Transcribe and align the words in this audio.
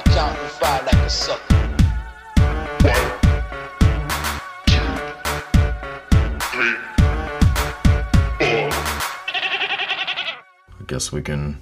Start 0.00 0.04
counting 0.06 0.86
like 0.86 1.06
a 1.06 1.10
sucker. 1.10 1.54
I 10.80 10.84
guess 10.86 11.12
we 11.12 11.22
can 11.22 11.58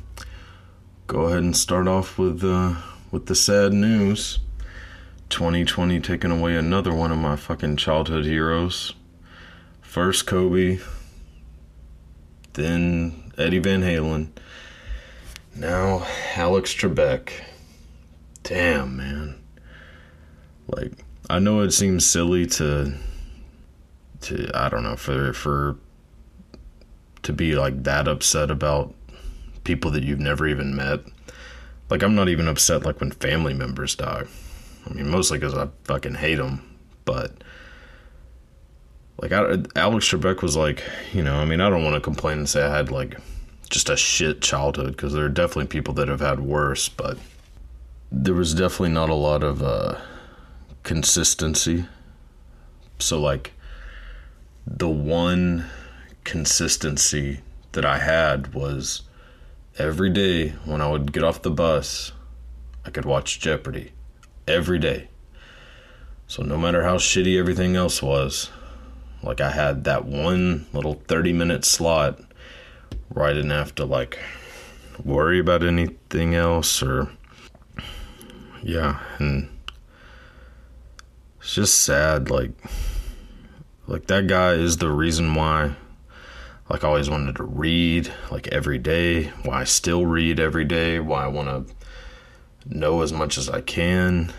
go 1.06 1.22
ahead 1.22 1.42
and 1.42 1.56
start 1.56 1.86
off 1.88 2.18
with 2.18 2.42
uh, 2.45 2.77
with 3.10 3.27
the 3.27 3.34
sad 3.34 3.72
news. 3.72 4.38
2020 5.28 6.00
taking 6.00 6.30
away 6.30 6.56
another 6.56 6.92
one 6.92 7.10
of 7.10 7.19
my 7.19 7.36
fucking 7.36 7.77
childhood 7.77 8.27
heroes. 8.27 8.94
First 9.80 10.27
Kobe, 10.27 10.78
then 12.52 13.33
Eddie 13.38 13.58
Van 13.58 13.83
Halen, 13.83 14.28
now 15.55 16.06
Alex 16.36 16.74
Trebek. 16.74 17.30
Damn, 18.42 18.96
man. 18.96 19.42
Like 20.69 20.92
I 21.28 21.39
know 21.39 21.61
it 21.61 21.72
seems 21.72 22.06
silly 22.06 22.47
to 22.47 22.94
to 24.22 24.50
I 24.55 24.69
don't 24.69 24.83
know 24.83 24.97
for 24.97 25.33
for 25.33 25.77
to 27.22 27.33
be 27.33 27.55
like 27.55 27.84
that 27.84 28.08
upset 28.08 28.50
about 28.50 28.94
people 29.64 29.91
that 29.92 30.02
you've 30.02 30.19
never 30.19 30.47
even 30.47 30.75
met. 30.75 31.00
Like 31.91 32.02
I'm 32.02 32.14
not 32.14 32.28
even 32.28 32.48
upset 32.48 32.84
like 32.84 33.00
when 33.00 33.12
family 33.12 33.55
members 33.55 33.94
die. 33.94 34.25
I 34.89 34.92
mean, 34.92 35.08
mostly 35.08 35.39
because 35.39 35.55
I 35.55 35.69
fucking 35.84 36.14
hate 36.14 36.36
them. 36.36 36.69
But 37.05 37.45
like 39.20 39.33
I, 39.33 39.58
Alex 39.77 40.08
Trebek 40.08 40.42
was 40.42 40.56
like, 40.56 40.83
you 41.12 41.22
know, 41.22 41.36
I 41.36 41.45
mean, 41.45 41.61
I 41.61 41.70
don't 41.70 41.84
want 41.84 41.95
to 41.95 42.00
complain 42.00 42.39
and 42.39 42.48
say 42.48 42.62
I 42.62 42.77
had 42.77 42.91
like 42.91 43.17
just 43.70 43.89
a 43.89 43.97
shit 43.97 44.41
childhood 44.42 44.97
because 44.97 45.12
there 45.12 45.24
are 45.24 45.30
definitely 45.30 45.67
people 45.67 45.95
that 45.95 46.08
have 46.08 46.20
had 46.20 46.41
worse, 46.41 46.89
but 46.89 47.19
there 48.14 48.34
was 48.34 48.52
definitely 48.52 48.91
not 48.91 49.08
a 49.08 49.14
lot 49.14 49.42
of 49.42 49.62
uh, 49.62 49.98
consistency. 50.82 51.86
So 52.98 53.18
like 53.18 53.52
the 54.66 54.88
one 54.88 55.64
consistency 56.22 57.40
that 57.72 57.86
I 57.86 57.98
had 57.98 58.52
was 58.52 59.02
every 59.78 60.10
day 60.10 60.50
when 60.66 60.83
I 60.83 60.90
would 60.90 61.12
get 61.12 61.24
off 61.24 61.40
the 61.40 61.50
bus, 61.50 62.12
I 62.84 62.90
could 62.90 63.06
watch 63.06 63.40
Jeopardy 63.40 63.92
every 64.46 64.78
day. 64.78 65.08
So 66.27 66.42
no 66.42 66.58
matter 66.58 66.84
how 66.84 66.98
shitty 66.98 67.38
everything 67.38 67.77
else 67.77 68.02
was, 68.02 68.50
like 69.22 69.40
I 69.40 69.52
had 69.52 69.84
that 69.84 70.05
one 70.05 70.66
little 70.74 71.00
30 71.08 71.33
minute 71.33 71.64
slot 71.64 72.20
where 73.08 73.24
I 73.24 73.33
didn't 73.33 73.50
have 73.50 73.74
to 73.77 73.86
like 73.86 74.18
worry 75.02 75.38
about 75.38 75.62
anything 75.62 76.34
else 76.34 76.83
or 76.83 77.10
yeah, 78.62 79.00
and 79.18 79.48
it's 81.41 81.55
just 81.55 81.82
sad 81.82 82.30
like 82.30 82.52
like 83.86 84.06
that 84.06 84.27
guy 84.27 84.52
is 84.52 84.77
the 84.77 84.90
reason 84.90 85.34
why 85.34 85.74
like 86.70 86.84
I 86.84 86.89
always 86.89 87.11
wanted 87.11 87.36
to 87.36 87.45
read 87.45 88.11
like 88.30 88.48
every 88.48 88.78
day, 88.78 89.24
why 89.45 89.61
I 89.61 89.64
still 89.64 90.06
read 90.06 90.40
every 90.40 90.64
day, 90.64 91.01
why 91.01 91.24
I 91.24 91.28
want 91.28 91.48
to 91.48 91.74
know 92.67 93.02
as 93.02 93.12
much 93.12 93.36
as 93.36 93.51
I 93.51 93.61
can. 93.61 94.33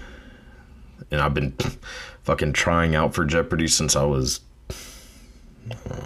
And 1.11 1.21
I've 1.21 1.33
been 1.33 1.51
fucking 2.23 2.53
trying 2.53 2.95
out 2.95 3.13
for 3.13 3.25
Jeopardy 3.25 3.67
since 3.67 3.95
I 3.95 4.03
was 4.03 4.39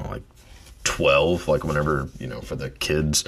like 0.09 0.23
12, 0.83 1.47
like 1.47 1.63
whenever, 1.63 2.09
you 2.19 2.27
know, 2.27 2.41
for 2.41 2.55
the 2.55 2.71
kids 2.71 3.23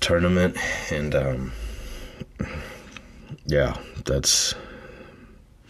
tournament 0.00 0.56
and 0.90 1.14
um 1.14 1.52
yeah, 3.46 3.76
that's 4.04 4.54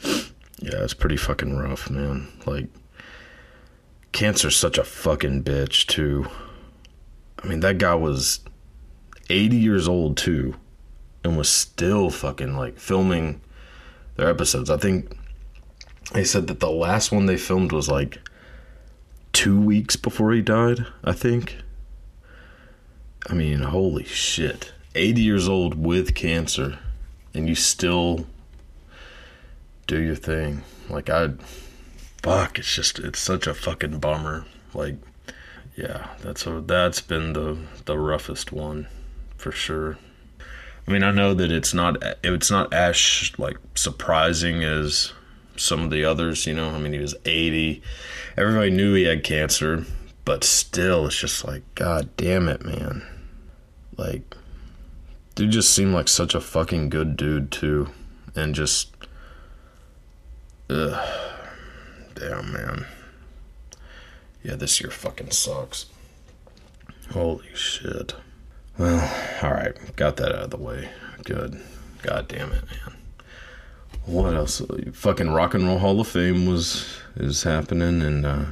yeah, 0.03 0.82
it's 0.82 0.94
pretty 0.94 1.16
fucking 1.16 1.56
rough, 1.56 1.88
man. 1.91 2.28
Like 2.47 2.66
cancer's 4.12 4.56
such 4.56 4.78
a 4.78 4.84
fucking 4.84 5.44
bitch 5.44 5.86
too. 5.86 6.26
I 7.42 7.47
mean, 7.47 7.60
that 7.60 7.78
guy 7.78 7.94
was 7.94 8.41
80 9.31 9.56
years 9.56 9.88
old 9.88 10.16
too 10.16 10.56
and 11.25 11.36
was 11.36 11.48
still 11.48 12.10
fucking 12.10 12.56
like 12.56 12.78
filming 12.78 13.41
their 14.16 14.28
episodes. 14.28 14.69
I 14.69 14.76
think 14.76 15.16
they 16.12 16.25
said 16.25 16.48
that 16.48 16.60
the 16.60 16.70
last 16.70 17.12
one 17.12 17.26
they 17.26 17.37
filmed 17.37 17.72
was 17.72 17.88
like 17.88 18.19
2 19.32 19.60
weeks 19.60 19.97
before 19.97 20.32
he 20.32 20.42
died, 20.42 20.87
I 21.04 21.12
think. 21.12 21.56
I 23.28 23.34
mean, 23.34 23.60
holy 23.60 24.04
shit. 24.04 24.72
80 24.94 25.22
years 25.22 25.48
old 25.48 25.75
with 25.75 26.14
cancer 26.14 26.78
and 27.35 27.49
you 27.49 27.55
still 27.55 28.27
do 29.87 30.01
your 30.01 30.17
thing. 30.17 30.63
Like 30.89 31.11
I 31.11 31.31
fuck, 32.23 32.59
it's 32.59 32.75
just 32.75 32.99
it's 32.99 33.19
such 33.19 33.47
a 33.47 33.55
fucking 33.55 33.99
bummer. 33.99 34.45
Like 34.75 34.97
yeah, 35.77 36.09
that's 36.23 36.47
a 36.47 36.61
that's 36.61 37.01
been 37.01 37.33
the 37.33 37.57
the 37.85 37.99
roughest 37.99 38.53
one 38.53 38.89
for 39.37 39.53
sure. 39.53 39.99
I 40.87 40.93
mean, 40.93 41.03
I 41.03 41.11
know 41.11 41.35
that 41.35 41.51
it's 41.51 41.73
not 41.73 42.03
it's 42.23 42.51
not 42.51 42.73
as 42.73 43.33
like 43.39 43.59
surprising 43.75 44.65
as 44.65 45.12
some 45.57 45.81
of 45.81 45.91
the 45.91 46.05
others, 46.05 46.47
you 46.47 46.55
know. 46.55 46.71
I 46.71 46.79
mean, 46.79 46.93
he 46.93 46.99
was 46.99 47.15
80. 47.25 47.83
Everybody 48.37 48.71
knew 48.71 48.95
he 48.95 49.05
had 49.05 49.23
cancer, 49.23 49.87
but 50.25 50.43
still 50.45 51.07
it's 51.07 51.19
just 51.19 51.45
like 51.45 51.62
god 51.75 52.09
damn 52.17 52.49
it, 52.49 52.65
man. 52.65 53.07
Like 53.97 54.37
dude 55.35 55.51
just 55.51 55.75
seemed 55.75 55.95
like 55.95 56.09
such 56.09 56.35
a 56.35 56.41
fucking 56.41 56.89
good 56.89 57.17
dude 57.17 57.51
too. 57.51 57.89
And 58.35 58.55
just 58.55 58.95
ugh. 60.69 61.09
Damn 62.15 62.53
man. 62.53 62.87
Yeah 64.43 64.57
this 64.57 64.81
year 64.81 64.91
fucking 64.91 65.31
sucks. 65.31 65.87
Holy 67.13 67.49
shit. 67.55 68.15
Well 68.79 69.01
all 69.43 69.53
right. 69.53 69.75
Got 69.97 70.17
that 70.17 70.33
out 70.33 70.45
of 70.45 70.51
the 70.51 70.57
way. 70.57 70.91
Good. 71.25 71.61
God 72.03 72.29
damn 72.29 72.53
it 72.53 72.65
man. 72.67 72.97
What 74.07 74.35
else? 74.35 74.62
Fucking 74.93 75.31
rock 75.31 75.55
and 75.55 75.67
roll 75.67 75.79
hall 75.79 76.01
of 76.01 76.09
fame 76.09 76.47
was 76.47 76.87
is 77.17 77.43
happening 77.43 78.03
and 78.03 78.27
uh 78.27 78.45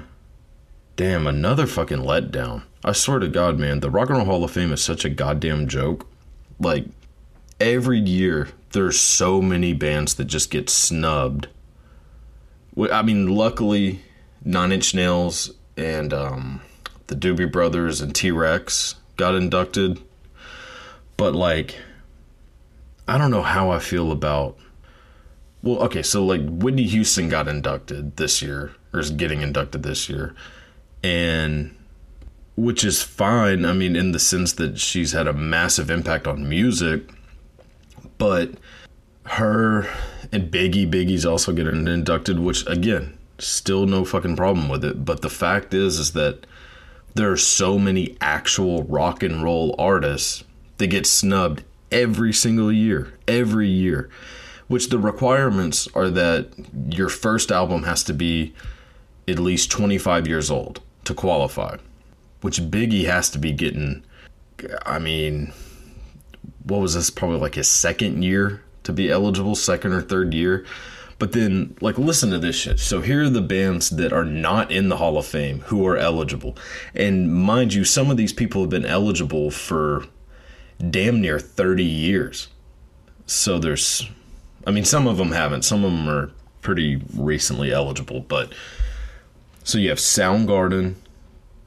damn 0.97 1.27
another 1.27 1.66
fucking 1.66 1.99
letdown. 1.99 2.62
I 2.84 2.93
swear 2.93 3.19
to 3.19 3.28
god 3.28 3.59
man 3.59 3.81
the 3.81 3.91
rock 3.91 4.09
and 4.09 4.19
roll 4.19 4.27
hall 4.27 4.45
of 4.45 4.50
fame 4.50 4.72
is 4.72 4.83
such 4.83 5.05
a 5.05 5.10
goddamn 5.10 5.69
joke 5.69 6.06
like 6.60 6.86
every 7.60 7.98
year 7.98 8.48
there's 8.72 8.98
so 8.98 9.41
many 9.41 9.72
bands 9.72 10.14
that 10.14 10.24
just 10.26 10.50
get 10.50 10.69
snubbed 10.69 11.48
I 12.86 13.02
mean, 13.02 13.26
luckily, 13.26 14.00
Nine 14.44 14.70
Inch 14.70 14.94
Nails 14.94 15.52
and 15.76 16.12
um, 16.12 16.60
the 17.08 17.16
Doobie 17.16 17.50
Brothers 17.50 18.00
and 18.00 18.14
T 18.14 18.30
Rex 18.30 18.94
got 19.16 19.34
inducted. 19.34 20.00
But, 21.16 21.34
like, 21.34 21.76
I 23.09 23.18
don't 23.18 23.33
know 23.33 23.42
how 23.42 23.71
I 23.71 23.80
feel 23.80 24.12
about. 24.12 24.56
Well, 25.62 25.78
okay, 25.84 26.04
so, 26.04 26.24
like, 26.24 26.42
Whitney 26.44 26.84
Houston 26.84 27.28
got 27.28 27.48
inducted 27.48 28.16
this 28.16 28.41
year, 28.41 28.74
or 28.92 29.00
is 29.00 29.10
getting 29.10 29.42
inducted 29.42 29.83
this 29.83 30.09
year. 30.09 30.34
And. 31.03 31.74
Which 32.59 32.83
is 32.83 33.05
fine, 33.05 33.65
I 33.65 33.72
mean, 33.72 33.95
in 33.95 34.10
the 34.10 34.19
sense 34.19 34.53
that 34.55 34.81
she's 34.81 35.13
had 35.13 35.28
a 35.28 35.33
massive 35.33 35.93
impact 35.93 36.27
on 36.27 36.49
music. 36.49 37.09
But 38.19 38.55
her 39.27 39.89
and 40.33 40.51
Biggie, 40.51 40.91
Biggie's 40.91 41.25
also 41.25 41.53
getting 41.53 41.87
inducted, 41.87 42.41
which 42.41 42.66
again, 42.66 43.16
still 43.39 43.87
no 43.87 44.05
fucking 44.05 44.34
problem 44.34 44.69
with 44.69 44.84
it. 44.84 45.05
But 45.05 45.22
the 45.22 45.31
fact 45.31 45.72
is, 45.72 46.01
is 46.01 46.15
that 46.15 46.49
there 47.15 47.31
are 47.31 47.37
so 47.37 47.78
many 47.78 48.16
actual 48.21 48.83
rock 48.83 49.22
and 49.22 49.41
roll 49.41 49.77
artists 49.78 50.43
that 50.78 50.89
get 50.89 51.07
snubbed 51.07 51.63
every 51.93 52.33
single 52.33 52.72
year, 52.72 53.16
every 53.28 53.69
year. 53.69 54.10
Which 54.66 54.89
the 54.89 54.99
requirements 54.99 55.87
are 55.95 56.10
that 56.10 56.49
your 56.91 57.09
first 57.09 57.53
album 57.53 57.84
has 57.84 58.03
to 58.03 58.13
be 58.13 58.53
at 59.28 59.39
least 59.39 59.71
25 59.71 60.27
years 60.27 60.51
old 60.51 60.81
to 61.05 61.15
qualify. 61.15 61.77
Which 62.40 62.60
Biggie 62.60 63.06
has 63.06 63.30
to 63.30 63.38
be 63.38 63.52
getting, 63.52 64.04
I 64.86 64.98
mean, 64.98 65.52
what 66.64 66.80
was 66.80 66.94
this? 66.94 67.10
Probably 67.10 67.38
like 67.38 67.54
his 67.54 67.68
second 67.68 68.22
year 68.22 68.62
to 68.84 68.92
be 68.92 69.10
eligible, 69.10 69.54
second 69.54 69.92
or 69.92 70.02
third 70.02 70.34
year. 70.34 70.64
But 71.18 71.32
then, 71.32 71.76
like, 71.80 71.98
listen 71.98 72.30
to 72.30 72.38
this 72.38 72.54
shit. 72.54 72.78
So 72.78 73.00
here 73.00 73.24
are 73.24 73.28
the 73.28 73.40
bands 73.40 73.90
that 73.90 74.12
are 74.12 74.24
not 74.24 74.70
in 74.70 74.88
the 74.88 74.98
Hall 74.98 75.18
of 75.18 75.26
Fame 75.26 75.60
who 75.66 75.84
are 75.86 75.96
eligible. 75.96 76.56
And 76.94 77.34
mind 77.34 77.74
you, 77.74 77.84
some 77.84 78.10
of 78.10 78.16
these 78.16 78.32
people 78.32 78.60
have 78.60 78.70
been 78.70 78.84
eligible 78.84 79.50
for 79.50 80.04
damn 80.90 81.20
near 81.20 81.40
30 81.40 81.82
years. 81.82 82.48
So 83.26 83.58
there's, 83.58 84.08
I 84.64 84.70
mean, 84.70 84.84
some 84.84 85.08
of 85.08 85.16
them 85.16 85.32
haven't. 85.32 85.62
Some 85.62 85.84
of 85.84 85.90
them 85.90 86.08
are 86.08 86.30
pretty 86.62 87.02
recently 87.14 87.72
eligible. 87.72 88.20
But 88.20 88.52
so 89.64 89.76
you 89.78 89.88
have 89.88 89.98
Soundgarden, 89.98 90.94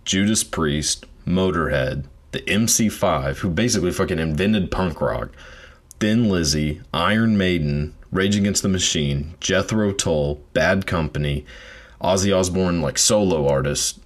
Judas 0.05 0.43
Priest, 0.43 1.05
Motorhead, 1.25 2.05
the 2.31 2.41
MC5, 2.41 3.37
who 3.37 3.49
basically 3.49 3.91
fucking 3.91 4.19
invented 4.19 4.71
punk 4.71 5.01
rock, 5.01 5.31
Thin 5.99 6.29
Lizzy, 6.29 6.81
Iron 6.93 7.37
Maiden, 7.37 7.93
Rage 8.11 8.35
Against 8.35 8.63
the 8.63 8.69
Machine, 8.69 9.35
Jethro 9.39 9.91
Tull, 9.91 10.41
Bad 10.53 10.87
Company, 10.87 11.45
Ozzy 12.01 12.35
Osbourne, 12.35 12.81
like 12.81 12.97
solo 12.97 13.47
artist, 13.47 13.99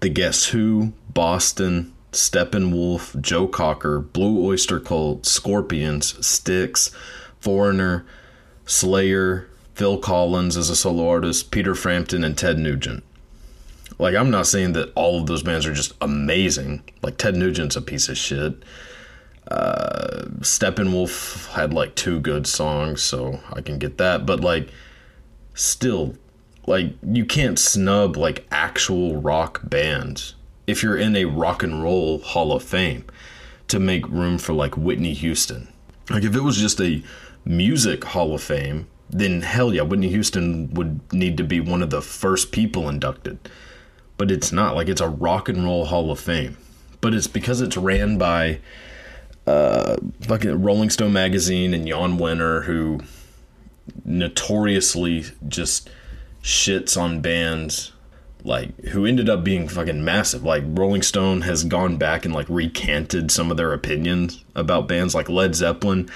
The 0.00 0.08
Guess 0.08 0.46
Who, 0.46 0.92
Boston, 1.12 1.92
Steppenwolf, 2.12 3.20
Joe 3.20 3.48
Cocker, 3.48 4.00
Blue 4.00 4.46
Oyster 4.46 4.78
Cult, 4.78 5.26
Scorpions, 5.26 6.24
Styx, 6.24 6.92
Foreigner, 7.40 8.06
Slayer, 8.64 9.48
Phil 9.74 9.98
Collins 9.98 10.56
as 10.56 10.70
a 10.70 10.76
solo 10.76 11.08
artist, 11.08 11.50
Peter 11.50 11.74
Frampton, 11.74 12.22
and 12.22 12.38
Ted 12.38 12.58
Nugent. 12.58 13.02
Like, 13.98 14.14
I'm 14.14 14.30
not 14.30 14.46
saying 14.46 14.72
that 14.72 14.92
all 14.94 15.20
of 15.20 15.26
those 15.26 15.42
bands 15.42 15.66
are 15.66 15.72
just 15.72 15.92
amazing. 16.00 16.82
Like, 17.02 17.16
Ted 17.16 17.34
Nugent's 17.34 17.76
a 17.76 17.82
piece 17.82 18.08
of 18.08 18.18
shit. 18.18 18.62
Uh, 19.48 20.24
Steppenwolf 20.40 21.52
had 21.52 21.74
like 21.74 21.94
two 21.94 22.18
good 22.18 22.46
songs, 22.46 23.02
so 23.02 23.40
I 23.52 23.60
can 23.60 23.78
get 23.78 23.98
that. 23.98 24.26
But, 24.26 24.40
like, 24.40 24.70
still, 25.54 26.16
like, 26.66 26.94
you 27.02 27.24
can't 27.24 27.58
snub 27.58 28.16
like 28.16 28.46
actual 28.50 29.16
rock 29.20 29.60
bands 29.64 30.34
if 30.66 30.82
you're 30.82 30.96
in 30.96 31.14
a 31.14 31.26
rock 31.26 31.62
and 31.62 31.82
roll 31.82 32.18
Hall 32.18 32.52
of 32.52 32.62
Fame 32.62 33.04
to 33.68 33.78
make 33.78 34.08
room 34.08 34.38
for 34.38 34.52
like 34.52 34.76
Whitney 34.76 35.14
Houston. 35.14 35.68
Like, 36.10 36.24
if 36.24 36.34
it 36.34 36.42
was 36.42 36.56
just 36.56 36.80
a 36.80 37.02
music 37.44 38.04
Hall 38.04 38.34
of 38.34 38.42
Fame, 38.42 38.88
then 39.10 39.42
hell 39.42 39.72
yeah, 39.72 39.82
Whitney 39.82 40.08
Houston 40.08 40.72
would 40.74 41.12
need 41.12 41.36
to 41.36 41.44
be 41.44 41.60
one 41.60 41.82
of 41.82 41.90
the 41.90 42.02
first 42.02 42.50
people 42.50 42.88
inducted. 42.88 43.38
But 44.16 44.30
it's 44.30 44.52
not 44.52 44.74
like 44.74 44.88
it's 44.88 45.00
a 45.00 45.08
rock 45.08 45.48
and 45.48 45.64
roll 45.64 45.86
Hall 45.86 46.10
of 46.10 46.20
Fame. 46.20 46.56
But 47.00 47.14
it's 47.14 47.26
because 47.26 47.60
it's 47.60 47.76
ran 47.76 48.18
by 48.18 48.60
uh 49.46 49.96
fucking 50.22 50.62
Rolling 50.62 50.90
Stone 50.90 51.12
magazine 51.12 51.74
and 51.74 51.86
Jan 51.86 52.18
Wenner 52.18 52.64
who 52.64 53.00
notoriously 54.04 55.24
just 55.46 55.90
shits 56.42 57.00
on 57.00 57.20
bands 57.20 57.92
like 58.44 58.78
who 58.88 59.06
ended 59.06 59.28
up 59.30 59.42
being 59.42 59.66
fucking 59.66 60.04
massive. 60.04 60.44
Like 60.44 60.62
Rolling 60.66 61.02
Stone 61.02 61.40
has 61.42 61.64
gone 61.64 61.96
back 61.96 62.24
and 62.24 62.34
like 62.34 62.46
recanted 62.48 63.30
some 63.30 63.50
of 63.50 63.56
their 63.56 63.72
opinions 63.72 64.44
about 64.54 64.86
bands 64.86 65.14
like 65.14 65.30
Led 65.30 65.54
Zeppelin. 65.54 66.10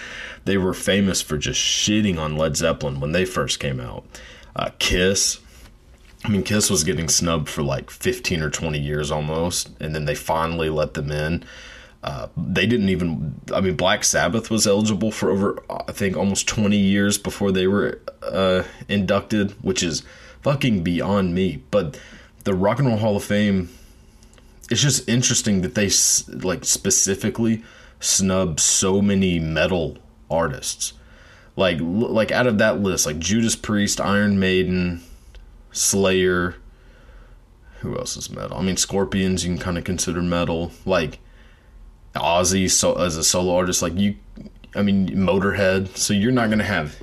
They 0.44 0.58
were 0.58 0.74
famous 0.74 1.22
for 1.22 1.38
just 1.38 1.60
shitting 1.60 2.18
on 2.18 2.36
Led 2.36 2.56
Zeppelin 2.56 3.00
when 3.00 3.12
they 3.12 3.24
first 3.24 3.58
came 3.58 3.80
out. 3.80 4.04
Uh, 4.54 4.70
Kiss, 4.78 5.40
I 6.24 6.28
mean, 6.28 6.42
Kiss 6.42 6.68
was 6.68 6.84
getting 6.84 7.08
snubbed 7.08 7.48
for 7.48 7.62
like 7.62 7.90
15 7.90 8.42
or 8.42 8.50
20 8.50 8.78
years 8.78 9.10
almost, 9.10 9.70
and 9.80 9.94
then 9.94 10.04
they 10.04 10.14
finally 10.14 10.68
let 10.68 10.94
them 10.94 11.10
in. 11.10 11.44
Uh, 12.02 12.28
they 12.36 12.66
didn't 12.66 12.88
even, 12.88 13.40
I 13.52 13.60
mean, 13.60 13.76
Black 13.76 14.04
Sabbath 14.04 14.50
was 14.50 14.66
eligible 14.66 15.10
for 15.10 15.30
over, 15.30 15.62
I 15.70 15.92
think, 15.92 16.16
almost 16.16 16.46
20 16.48 16.76
years 16.76 17.18
before 17.18 17.52
they 17.52 17.66
were 17.66 18.00
uh, 18.22 18.64
inducted, 18.88 19.52
which 19.62 19.82
is 19.82 20.02
fucking 20.42 20.82
beyond 20.82 21.34
me. 21.34 21.62
But 21.70 21.98
the 22.44 22.54
Rock 22.54 22.78
and 22.78 22.88
Roll 22.88 22.98
Hall 22.98 23.16
of 23.16 23.24
Fame, 23.24 23.68
it's 24.70 24.82
just 24.82 25.08
interesting 25.08 25.62
that 25.62 25.74
they 25.74 25.90
like 26.44 26.64
specifically 26.64 27.62
snub 28.00 28.60
so 28.60 29.02
many 29.02 29.38
metal 29.38 29.98
artists. 30.30 30.92
Like 31.56 31.78
like 31.80 32.30
out 32.30 32.46
of 32.46 32.58
that 32.58 32.80
list, 32.80 33.06
like 33.06 33.18
Judas 33.18 33.56
Priest, 33.56 34.00
Iron 34.00 34.38
Maiden, 34.38 35.02
Slayer, 35.72 36.56
who 37.80 37.96
else 37.96 38.16
is 38.16 38.30
metal? 38.30 38.58
I 38.58 38.62
mean 38.62 38.76
Scorpions 38.76 39.44
you 39.44 39.54
can 39.54 39.62
kind 39.62 39.78
of 39.78 39.84
consider 39.84 40.22
metal. 40.22 40.72
Like 40.84 41.18
Ozzy 42.14 42.70
so 42.70 42.94
as 42.94 43.16
a 43.16 43.24
solo 43.24 43.54
artist 43.54 43.82
like 43.82 43.96
you 43.96 44.16
I 44.74 44.82
mean 44.82 45.08
Motorhead. 45.08 45.96
So 45.96 46.14
you're 46.14 46.32
not 46.32 46.48
to 46.58 46.64
have 46.64 46.96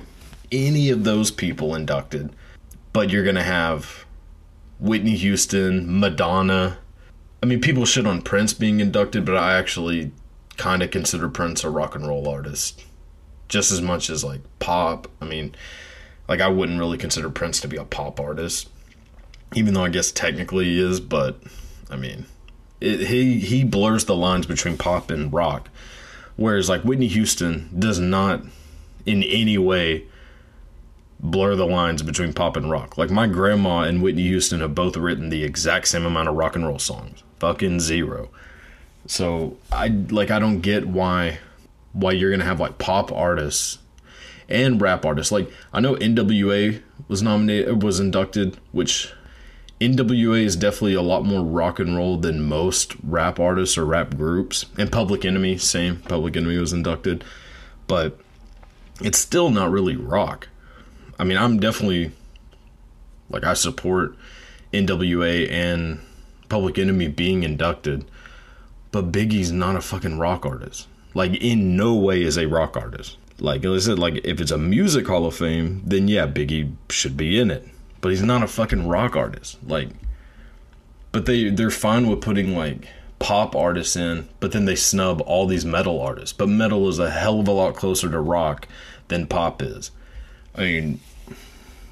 any 0.52 0.90
of 0.90 1.04
those 1.04 1.30
people 1.30 1.74
inducted, 1.74 2.30
but 2.92 3.10
you're 3.10 3.24
to 3.36 3.42
have 3.42 4.04
Whitney 4.78 5.16
Houston, 5.16 6.00
Madonna. 6.00 6.78
I 7.42 7.46
mean, 7.46 7.60
people 7.60 7.84
shit 7.84 8.06
on 8.06 8.22
Prince 8.22 8.54
being 8.54 8.80
inducted, 8.80 9.24
but 9.24 9.36
I 9.36 9.54
actually 9.54 10.12
kind 10.56 10.82
of 10.82 10.90
consider 10.90 11.28
Prince 11.28 11.64
a 11.64 11.70
rock 11.70 11.94
and 11.94 12.06
roll 12.06 12.28
artist 12.28 12.84
just 13.48 13.70
as 13.70 13.80
much 13.80 14.10
as 14.10 14.24
like 14.24 14.40
pop. 14.58 15.08
I 15.20 15.24
mean, 15.26 15.54
like 16.28 16.40
I 16.40 16.48
wouldn't 16.48 16.78
really 16.78 16.98
consider 16.98 17.30
Prince 17.30 17.60
to 17.60 17.68
be 17.68 17.76
a 17.76 17.84
pop 17.84 18.20
artist, 18.20 18.68
even 19.54 19.74
though 19.74 19.84
I 19.84 19.88
guess 19.88 20.10
technically 20.10 20.64
he 20.66 20.80
is. 20.80 21.00
But 21.00 21.40
I 21.90 21.96
mean, 21.96 22.26
it, 22.80 23.08
he 23.08 23.40
he 23.40 23.64
blurs 23.64 24.04
the 24.04 24.16
lines 24.16 24.46
between 24.46 24.76
pop 24.76 25.10
and 25.10 25.32
rock, 25.32 25.68
whereas 26.36 26.68
like 26.68 26.82
Whitney 26.82 27.08
Houston 27.08 27.70
does 27.78 27.98
not 27.98 28.42
in 29.04 29.22
any 29.22 29.56
way 29.56 30.04
blur 31.18 31.56
the 31.56 31.66
lines 31.66 32.02
between 32.02 32.32
pop 32.32 32.56
and 32.56 32.70
rock. 32.70 32.98
Like 32.98 33.10
my 33.10 33.26
grandma 33.26 33.80
and 33.80 34.02
Whitney 34.02 34.22
Houston 34.22 34.60
have 34.60 34.74
both 34.74 34.96
written 34.96 35.30
the 35.30 35.44
exact 35.44 35.88
same 35.88 36.04
amount 36.04 36.28
of 36.28 36.34
rock 36.34 36.56
and 36.56 36.66
roll 36.66 36.78
songs. 36.78 37.22
Fucking 37.38 37.80
zero. 37.80 38.30
So 39.06 39.56
I 39.70 39.88
like 39.88 40.30
I 40.30 40.38
don't 40.38 40.60
get 40.60 40.86
why 40.86 41.38
why 41.92 42.12
you're 42.12 42.30
gonna 42.30 42.44
have 42.44 42.60
like 42.60 42.78
pop 42.78 43.12
artists 43.12 43.78
and 44.48 44.80
rap 44.80 45.04
artists. 45.04 45.32
Like 45.32 45.50
I 45.72 45.80
know 45.80 45.94
NWA 45.96 46.82
was 47.08 47.22
nominated 47.22 47.82
was 47.82 48.00
inducted, 48.00 48.58
which 48.72 49.12
NWA 49.80 50.42
is 50.42 50.56
definitely 50.56 50.94
a 50.94 51.02
lot 51.02 51.24
more 51.24 51.42
rock 51.42 51.78
and 51.78 51.94
roll 51.96 52.16
than 52.16 52.42
most 52.42 52.94
rap 53.02 53.38
artists 53.38 53.76
or 53.76 53.84
rap 53.84 54.16
groups. 54.16 54.66
And 54.78 54.90
Public 54.90 55.24
Enemy, 55.24 55.58
same. 55.58 55.98
Public 56.02 56.36
Enemy 56.36 56.56
was 56.58 56.72
inducted. 56.72 57.24
But 57.86 58.18
it's 59.00 59.18
still 59.18 59.50
not 59.50 59.70
really 59.70 59.96
rock. 59.96 60.48
I 61.18 61.24
mean, 61.24 61.36
I'm 61.36 61.60
definitely 61.60 62.12
like 63.28 63.44
I 63.44 63.54
support 63.54 64.16
NWA 64.72 65.50
and 65.50 66.00
Public 66.48 66.78
Enemy 66.78 67.08
being 67.08 67.42
inducted, 67.42 68.04
but 68.92 69.12
Biggie's 69.12 69.52
not 69.52 69.76
a 69.76 69.80
fucking 69.80 70.18
rock 70.18 70.46
artist. 70.46 70.86
Like 71.14 71.34
in 71.34 71.76
no 71.76 71.94
way 71.94 72.22
is 72.22 72.38
a 72.38 72.46
rock 72.46 72.76
artist. 72.76 73.18
Like 73.38 73.64
I 73.64 73.78
said, 73.78 73.98
like 73.98 74.20
if 74.24 74.40
it's 74.40 74.50
a 74.50 74.58
music 74.58 75.06
hall 75.06 75.26
of 75.26 75.36
fame, 75.36 75.82
then 75.84 76.08
yeah, 76.08 76.26
Biggie 76.26 76.74
should 76.90 77.16
be 77.16 77.38
in 77.38 77.50
it. 77.50 77.66
But 78.00 78.10
he's 78.10 78.22
not 78.22 78.42
a 78.42 78.46
fucking 78.48 78.88
rock 78.88 79.16
artist. 79.16 79.58
Like 79.66 79.90
but 81.16 81.24
they 81.24 81.48
they're 81.48 81.70
fine 81.70 82.08
with 82.08 82.20
putting 82.20 82.54
like 82.54 82.88
pop 83.18 83.56
artists 83.56 83.96
in, 83.96 84.28
but 84.38 84.52
then 84.52 84.66
they 84.66 84.76
snub 84.76 85.22
all 85.22 85.46
these 85.46 85.64
metal 85.64 85.98
artists. 85.98 86.34
But 86.34 86.50
metal 86.50 86.90
is 86.90 86.98
a 86.98 87.10
hell 87.10 87.40
of 87.40 87.48
a 87.48 87.52
lot 87.52 87.74
closer 87.74 88.10
to 88.10 88.20
rock 88.20 88.68
than 89.08 89.26
pop 89.26 89.62
is. 89.62 89.92
I 90.54 90.60
mean, 90.64 91.00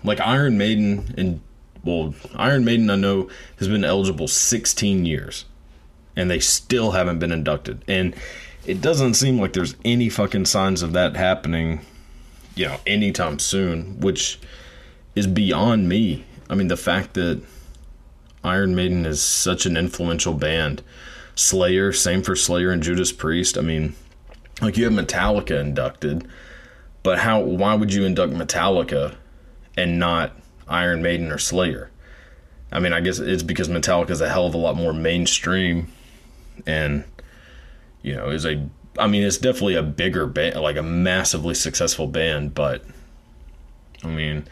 like 0.02 0.20
Iron 0.20 0.58
Maiden 0.58 1.14
and 1.16 1.40
well, 1.82 2.14
Iron 2.34 2.66
Maiden 2.66 2.90
I 2.90 2.96
know 2.96 3.30
has 3.58 3.66
been 3.66 3.82
eligible 3.82 4.28
16 4.28 5.06
years, 5.06 5.46
and 6.14 6.30
they 6.30 6.38
still 6.38 6.90
haven't 6.90 7.18
been 7.18 7.32
inducted. 7.32 7.82
And 7.88 8.14
it 8.66 8.80
doesn't 8.80 9.14
seem 9.14 9.38
like 9.38 9.52
there's 9.52 9.76
any 9.85 10.09
fucking 10.09 10.47
signs 10.47 10.83
of 10.83 10.92
that 10.92 11.16
happening, 11.16 11.80
you 12.54 12.66
know, 12.66 12.76
anytime 12.87 13.38
soon, 13.38 14.00
which 14.00 14.38
is 15.14 15.26
beyond 15.26 15.88
me. 15.88 16.25
I 16.49 16.54
mean, 16.54 16.68
the 16.68 16.76
fact 16.76 17.14
that 17.14 17.42
Iron 18.44 18.75
Maiden 18.75 19.06
is 19.06 19.23
such 19.23 19.64
an 19.64 19.76
influential 19.76 20.35
band. 20.35 20.83
Slayer, 21.35 21.92
same 21.92 22.23
for 22.23 22.37
Slayer 22.37 22.71
and 22.71 22.83
Judas 22.83 23.11
Priest. 23.11 23.59
I 23.59 23.62
mean, 23.62 23.94
like 24.61 24.76
you 24.76 24.85
have 24.85 24.92
Metallica 24.92 25.59
inducted, 25.59 26.28
but 27.02 27.18
how? 27.18 27.40
Why 27.40 27.75
would 27.75 27.92
you 27.92 28.04
induct 28.04 28.35
Metallica 28.35 29.16
and 29.76 29.99
not 29.99 30.33
Iron 30.68 31.02
Maiden 31.02 31.33
or 31.33 31.38
Slayer? 31.38 31.90
I 32.71 32.80
mean, 32.80 32.92
I 32.92 33.00
guess 33.00 33.18
it's 33.18 33.42
because 33.42 33.68
Metallica 33.68 34.11
is 34.11 34.21
a 34.21 34.28
hell 34.28 34.47
of 34.47 34.54
a 34.54 34.59
lot 34.59 34.76
more 34.76 34.92
mainstream, 34.92 35.90
and 36.66 37.04
you 38.04 38.14
know, 38.14 38.28
is 38.28 38.46
a. 38.46 38.68
I 38.96 39.08
mean, 39.08 39.25
it's 39.25 39.38
definitely 39.38 39.75
a 39.75 39.82
bigger 39.82 40.28
band, 40.28 40.61
like 40.61 40.76
a 40.76 40.82
massively 40.82 41.54
successful 41.54 42.06
band, 42.06 42.54
but 42.54 42.84
I 44.04 44.06
mean, 44.06 44.46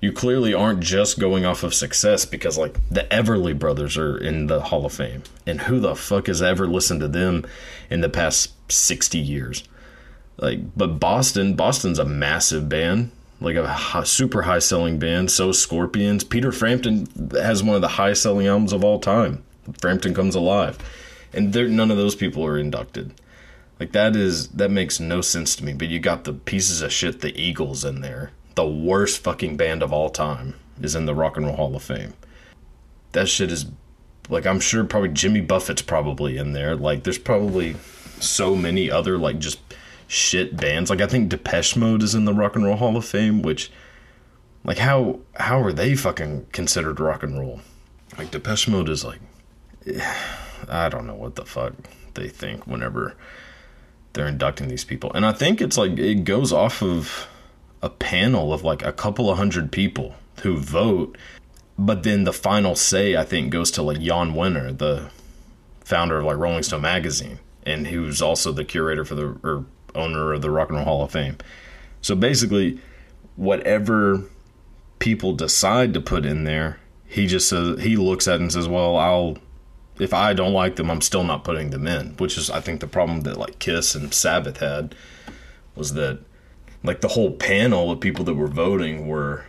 you 0.00 0.12
clearly 0.12 0.54
aren't 0.54 0.80
just 0.80 1.18
going 1.18 1.44
off 1.44 1.64
of 1.64 1.74
success 1.74 2.24
because 2.24 2.56
like 2.56 2.78
the 2.88 3.08
Everly 3.10 3.58
brothers 3.58 3.96
are 3.96 4.16
in 4.16 4.46
the 4.46 4.60
Hall 4.60 4.86
of 4.86 4.92
Fame. 4.92 5.24
And 5.46 5.62
who 5.62 5.80
the 5.80 5.96
fuck 5.96 6.28
has 6.28 6.40
ever 6.40 6.68
listened 6.68 7.00
to 7.00 7.08
them 7.08 7.44
in 7.90 8.00
the 8.00 8.08
past 8.08 8.52
60 8.70 9.18
years? 9.18 9.64
Like, 10.36 10.76
but 10.76 11.00
Boston, 11.00 11.54
Boston's 11.54 11.98
a 11.98 12.04
massive 12.04 12.68
band, 12.68 13.10
like 13.40 13.56
a 13.56 14.06
super 14.06 14.42
high 14.42 14.60
selling 14.60 15.00
band. 15.00 15.32
So 15.32 15.50
Scorpions. 15.50 16.22
Peter 16.22 16.52
Frampton 16.52 17.08
has 17.32 17.64
one 17.64 17.74
of 17.74 17.82
the 17.82 17.88
high 17.88 18.12
selling 18.12 18.46
albums 18.46 18.72
of 18.72 18.84
all 18.84 19.00
time. 19.00 19.42
Frampton 19.80 20.14
comes 20.14 20.36
alive, 20.36 20.78
and 21.32 21.54
none 21.54 21.90
of 21.90 21.96
those 21.96 22.14
people 22.14 22.44
are 22.44 22.58
inducted. 22.58 23.14
Like 23.80 23.92
that 23.92 24.16
is 24.16 24.48
that 24.48 24.70
makes 24.70 24.98
no 24.98 25.20
sense 25.20 25.54
to 25.56 25.64
me. 25.64 25.72
But 25.72 25.88
you 25.88 26.00
got 26.00 26.24
the 26.24 26.32
pieces 26.32 26.82
of 26.82 26.92
shit, 26.92 27.20
the 27.20 27.38
Eagles 27.40 27.84
in 27.84 28.00
there. 28.00 28.32
The 28.54 28.66
worst 28.66 29.22
fucking 29.22 29.56
band 29.56 29.82
of 29.82 29.92
all 29.92 30.10
time 30.10 30.54
is 30.80 30.94
in 30.94 31.06
the 31.06 31.14
Rock 31.14 31.36
and 31.36 31.46
Roll 31.46 31.56
Hall 31.56 31.76
of 31.76 31.82
Fame. 31.82 32.14
That 33.12 33.28
shit 33.28 33.52
is 33.52 33.66
like 34.28 34.46
I'm 34.46 34.60
sure 34.60 34.84
probably 34.84 35.10
Jimmy 35.10 35.40
Buffett's 35.40 35.82
probably 35.82 36.36
in 36.36 36.52
there. 36.52 36.74
Like 36.74 37.04
there's 37.04 37.18
probably 37.18 37.76
so 38.20 38.56
many 38.56 38.90
other 38.90 39.16
like 39.16 39.38
just 39.38 39.60
shit 40.08 40.56
bands. 40.56 40.90
Like 40.90 41.00
I 41.00 41.06
think 41.06 41.28
Depeche 41.28 41.76
Mode 41.76 42.02
is 42.02 42.14
in 42.14 42.24
the 42.24 42.34
Rock 42.34 42.56
and 42.56 42.64
Roll 42.64 42.76
Hall 42.76 42.96
of 42.96 43.04
Fame, 43.04 43.42
which 43.42 43.70
like 44.64 44.78
how 44.78 45.20
how 45.34 45.60
are 45.60 45.72
they 45.72 45.94
fucking 45.94 46.46
considered 46.52 46.98
rock 46.98 47.22
and 47.22 47.38
roll? 47.38 47.60
Like 48.16 48.32
Depeche 48.32 48.66
Mode 48.66 48.88
is 48.88 49.04
like 49.04 49.20
eh. 49.86 50.16
I 50.68 50.88
don't 50.88 51.06
know 51.06 51.14
what 51.14 51.36
the 51.36 51.44
fuck 51.44 51.74
they 52.14 52.28
think 52.28 52.66
whenever 52.66 53.14
they're 54.12 54.26
inducting 54.26 54.68
these 54.68 54.84
people. 54.84 55.12
And 55.14 55.24
I 55.24 55.32
think 55.32 55.60
it's 55.60 55.78
like 55.78 55.98
it 55.98 56.24
goes 56.24 56.52
off 56.52 56.82
of 56.82 57.28
a 57.82 57.90
panel 57.90 58.52
of 58.52 58.64
like 58.64 58.84
a 58.84 58.92
couple 58.92 59.30
of 59.30 59.38
hundred 59.38 59.70
people 59.70 60.16
who 60.42 60.56
vote, 60.56 61.16
but 61.78 62.02
then 62.02 62.24
the 62.24 62.32
final 62.32 62.74
say 62.74 63.16
I 63.16 63.24
think 63.24 63.50
goes 63.50 63.70
to 63.72 63.82
like 63.82 64.00
Jan 64.00 64.34
Wenner, 64.34 64.76
the 64.76 65.10
founder 65.84 66.18
of 66.18 66.24
like 66.24 66.36
Rolling 66.36 66.62
Stone 66.62 66.82
magazine, 66.82 67.38
and 67.64 67.86
who's 67.86 68.20
also 68.20 68.52
the 68.52 68.64
curator 68.64 69.04
for 69.04 69.14
the 69.14 69.38
or 69.42 69.64
owner 69.94 70.32
of 70.32 70.42
the 70.42 70.50
Rock 70.50 70.68
and 70.68 70.78
Roll 70.78 70.84
Hall 70.84 71.04
of 71.04 71.12
Fame. 71.12 71.36
So 72.02 72.14
basically, 72.14 72.80
whatever 73.36 74.22
people 74.98 75.32
decide 75.34 75.94
to 75.94 76.00
put 76.00 76.26
in 76.26 76.44
there, 76.44 76.78
he 77.06 77.26
just 77.26 77.48
says 77.48 77.80
he 77.82 77.96
looks 77.96 78.26
at 78.28 78.34
it 78.36 78.40
and 78.40 78.52
says, 78.52 78.68
"Well, 78.68 78.96
I'll 78.96 79.38
if 79.98 80.14
I 80.14 80.32
don't 80.32 80.52
like 80.52 80.76
them, 80.76 80.90
I'm 80.90 81.00
still 81.00 81.24
not 81.24 81.44
putting 81.44 81.70
them 81.70 81.86
in." 81.86 82.14
Which 82.18 82.38
is, 82.38 82.50
I 82.50 82.60
think, 82.60 82.80
the 82.80 82.86
problem 82.86 83.22
that 83.22 83.36
like 83.36 83.58
Kiss 83.58 83.94
and 83.94 84.12
Sabbath 84.12 84.58
had 84.58 84.94
was 85.74 85.94
that 85.94 86.20
like 86.82 87.00
the 87.00 87.08
whole 87.08 87.32
panel 87.32 87.90
of 87.90 88.00
people 88.00 88.24
that 88.24 88.34
were 88.34 88.48
voting 88.48 89.08
were 89.08 89.44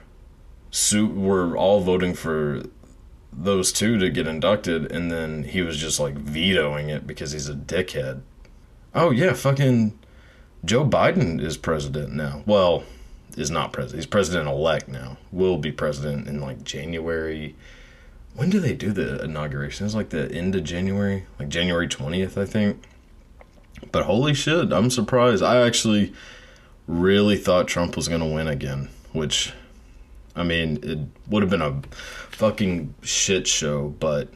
su- 0.72 1.08
were 1.08 1.56
all 1.56 1.82
voting 1.82 2.14
for 2.14 2.64
those 3.32 3.72
two 3.72 3.98
to 4.00 4.10
get 4.10 4.28
inducted, 4.28 4.92
and 4.92 5.12
then 5.12 5.44
he 5.44 5.62
was 5.62 5.78
just 5.78 6.00
like 6.00 6.16
vetoing 6.16 6.90
it 6.90 7.06
because 7.06 7.32
he's 7.32 7.50
a 7.50 7.54
dickhead. 7.54 8.22
Oh 8.94 9.12
yeah, 9.12 9.34
fucking 9.34 9.98
Joe 10.66 10.86
Biden 10.86 11.42
is 11.42 11.58
president 11.58 12.14
now. 12.14 12.44
Well, 12.46 12.84
is 13.38 13.52
not 13.52 13.72
president. 13.72 14.00
He's 14.00 14.10
president 14.10 14.50
elect 14.50 14.88
now. 14.88 15.18
Will 15.32 15.58
be 15.58 15.72
president 15.72 16.28
in 16.28 16.42
like 16.42 16.64
January. 16.64 17.56
When 18.36 18.50
do 18.50 18.60
they 18.60 18.74
do 18.74 18.92
the 18.92 19.24
inauguration? 19.24 19.86
It's 19.86 19.96
like 19.96 20.10
the 20.10 20.32
end 20.32 20.56
of 20.56 20.64
January, 20.64 21.26
like 21.40 21.50
January 21.50 21.88
20th, 21.88 22.38
I 22.38 22.46
think. 22.46 22.84
But 23.92 24.06
holy 24.06 24.34
shit, 24.34 24.72
I'm 24.72 24.90
surprised. 24.90 25.44
I 25.44 25.66
actually 25.66 26.14
really 26.88 27.38
thought 27.38 27.68
Trump 27.68 27.96
was 27.96 28.08
going 28.08 28.22
to 28.22 28.26
win 28.26 28.48
again, 28.48 28.90
which 29.14 29.54
I 30.36 30.44
mean, 30.44 30.80
it 30.84 31.00
would 31.30 31.44
have 31.44 31.50
been 31.50 31.62
a 31.62 31.82
fucking 32.32 32.94
shit 33.02 33.48
show, 33.48 33.90
but 34.00 34.30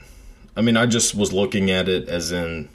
I 0.56 0.62
mean, 0.62 0.78
I 0.78 0.86
just 0.86 1.16
was 1.16 1.32
looking 1.32 1.72
at 1.72 1.88
it 1.88 2.10
as 2.10 2.32
in 2.32 2.70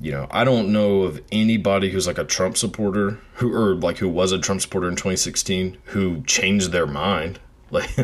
you 0.00 0.12
know, 0.12 0.28
I 0.30 0.44
don't 0.44 0.72
know 0.72 1.02
of 1.02 1.20
anybody 1.32 1.90
who's 1.90 2.06
like 2.06 2.18
a 2.18 2.24
Trump 2.24 2.56
supporter 2.56 3.18
who 3.34 3.52
or 3.52 3.74
like 3.74 3.98
who 3.98 4.08
was 4.08 4.32
a 4.32 4.38
Trump 4.38 4.60
supporter 4.60 4.88
in 4.88 4.94
2016 4.94 5.76
who 5.86 6.22
changed 6.22 6.70
their 6.70 6.86
mind. 6.86 7.40
Like 7.70 7.98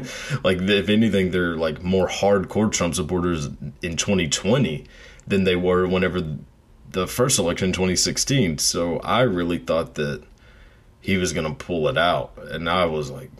like 0.45 0.59
if 0.61 0.91
anything 0.91 1.31
they're 1.31 1.57
like 1.57 1.83
more 1.83 2.07
hardcore 2.07 2.71
Trump 2.71 2.95
supporters 2.95 3.47
in 3.81 3.97
2020 3.97 4.85
than 5.27 5.45
they 5.45 5.57
were 5.57 5.87
whenever 5.87 6.37
the 6.91 7.07
first 7.07 7.39
election 7.39 7.69
in 7.69 7.73
2016. 7.73 8.59
So 8.59 8.99
I 8.99 9.23
really 9.23 9.57
thought 9.57 9.95
that 9.95 10.23
he 11.01 11.17
was 11.17 11.33
going 11.33 11.47
to 11.47 11.55
pull 11.55 11.89
it 11.89 11.97
out 11.97 12.39
and 12.51 12.69
I 12.69 12.85
was 12.85 13.11
like 13.11 13.31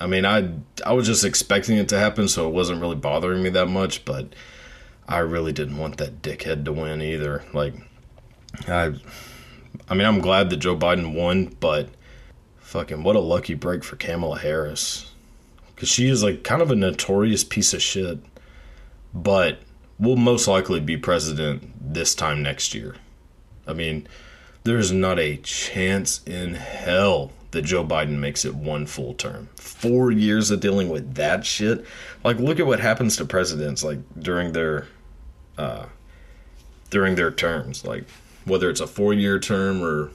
I 0.00 0.06
mean, 0.06 0.24
I 0.24 0.50
I 0.86 0.92
was 0.92 1.06
just 1.06 1.24
expecting 1.24 1.76
it 1.76 1.88
to 1.90 1.98
happen 1.98 2.28
so 2.28 2.48
it 2.48 2.54
wasn't 2.54 2.80
really 2.80 2.96
bothering 2.96 3.42
me 3.42 3.50
that 3.50 3.66
much, 3.66 4.04
but 4.04 4.34
I 5.08 5.18
really 5.18 5.52
didn't 5.52 5.78
want 5.78 5.96
that 5.96 6.22
dickhead 6.22 6.64
to 6.66 6.72
win 6.72 7.02
either. 7.02 7.44
Like, 7.52 7.74
I, 8.68 8.92
I 9.88 9.94
mean, 9.94 10.06
I'm 10.06 10.20
glad 10.20 10.50
that 10.50 10.58
Joe 10.58 10.76
Biden 10.76 11.14
won, 11.14 11.56
but 11.60 11.88
fucking 12.58 13.02
what 13.02 13.16
a 13.16 13.20
lucky 13.20 13.54
break 13.54 13.82
for 13.82 13.96
Kamala 13.96 14.38
Harris, 14.38 15.07
because 15.78 15.88
she 15.88 16.08
is 16.08 16.24
like 16.24 16.42
kind 16.42 16.60
of 16.60 16.72
a 16.72 16.74
notorious 16.74 17.44
piece 17.44 17.72
of 17.72 17.80
shit, 17.80 18.18
but 19.14 19.60
will 19.96 20.16
most 20.16 20.48
likely 20.48 20.80
be 20.80 20.96
president 20.96 21.72
this 21.94 22.16
time 22.16 22.42
next 22.42 22.74
year. 22.74 22.96
I 23.64 23.74
mean, 23.74 24.08
there's 24.64 24.90
not 24.90 25.20
a 25.20 25.36
chance 25.36 26.20
in 26.24 26.54
hell 26.54 27.30
that 27.52 27.62
Joe 27.62 27.84
Biden 27.84 28.18
makes 28.18 28.44
it 28.44 28.56
one 28.56 28.86
full 28.86 29.14
term. 29.14 29.50
Four 29.54 30.10
years 30.10 30.50
of 30.50 30.58
dealing 30.58 30.88
with 30.88 31.14
that 31.14 31.46
shit. 31.46 31.86
Like, 32.24 32.38
look 32.38 32.58
at 32.58 32.66
what 32.66 32.80
happens 32.80 33.16
to 33.18 33.24
presidents 33.24 33.84
like 33.84 34.00
during 34.18 34.54
their 34.54 34.88
uh, 35.58 35.86
during 36.90 37.14
their 37.14 37.30
terms, 37.30 37.84
like 37.84 38.04
whether 38.46 38.68
it's 38.68 38.80
a 38.80 38.88
four 38.88 39.14
year 39.14 39.38
term 39.38 39.80
or, 39.80 40.10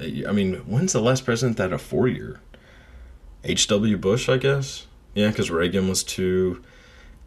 I 0.00 0.32
mean, 0.32 0.54
when's 0.66 0.92
the 0.92 1.00
last 1.00 1.24
president 1.24 1.58
that 1.58 1.70
had 1.70 1.72
a 1.74 1.78
four 1.78 2.08
year? 2.08 2.40
H.W. 3.44 3.96
Bush, 3.98 4.28
I 4.28 4.38
guess. 4.38 4.85
Yeah, 5.16 5.28
because 5.28 5.50
Reagan 5.50 5.88
was 5.88 6.04
two, 6.04 6.62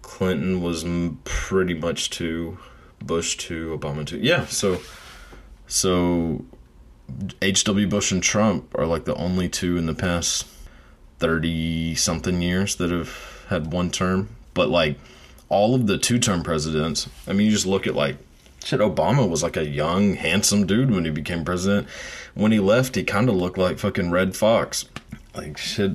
Clinton 0.04 0.62
was 0.62 0.86
pretty 1.24 1.74
much 1.74 2.12
two, 2.12 2.60
Bush 3.00 3.36
two, 3.36 3.76
Obama 3.76 4.06
two. 4.06 4.20
Yeah, 4.20 4.46
so, 4.46 4.80
so 5.66 6.46
H.W. 7.42 7.88
Bush 7.88 8.12
and 8.12 8.22
Trump 8.22 8.78
are 8.78 8.86
like 8.86 9.06
the 9.06 9.16
only 9.16 9.50
two 9.50 9.76
in 9.76 9.88
the 9.88 9.96
past 9.96 10.46
30 11.18 11.96
something 11.96 12.44
years 12.44 12.76
that 12.76 12.92
have 12.92 13.46
had 13.50 13.74
one 13.74 13.90
term. 13.90 14.30
But 14.54 14.70
like, 14.70 15.00
all 15.50 15.74
of 15.74 15.88
the 15.88 15.98
two 15.98 16.20
term 16.20 16.44
presidents. 16.44 17.10
I 17.28 17.34
mean, 17.34 17.48
you 17.48 17.52
just 17.52 17.66
look 17.66 17.88
at 17.88 17.96
like 17.96 18.18
shit. 18.64 18.82
Obama 18.82 19.28
was 19.28 19.42
like 19.42 19.58
a 19.58 19.68
young, 19.68 20.14
handsome 20.14 20.68
dude 20.68 20.92
when 20.92 21.06
he 21.06 21.12
became 21.12 21.44
president. 21.44 21.88
When 22.36 22.52
he 22.52 22.60
left, 22.60 22.96
he 22.96 23.04
kind 23.04 23.30
of 23.30 23.36
looked 23.36 23.58
like 23.58 23.80
fucking 23.80 24.12
Redd 24.12 24.36
Foxx. 24.36 24.86
Like 25.36 25.58
shit, 25.58 25.94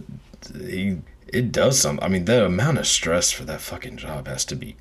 he 0.61 0.99
it 1.35 1.51
does 1.51 1.81
something. 1.81 2.05
I 2.05 2.09
mean, 2.09 2.27
the 2.27 2.47
amount 2.47 2.79
of 2.79 2.87
stress 2.87 3.33
for 3.33 3.45
that 3.45 3.61
fucking 3.61 3.97
job 3.97 4.29
has 4.29 4.45
to 4.47 4.55
be, 4.55 4.77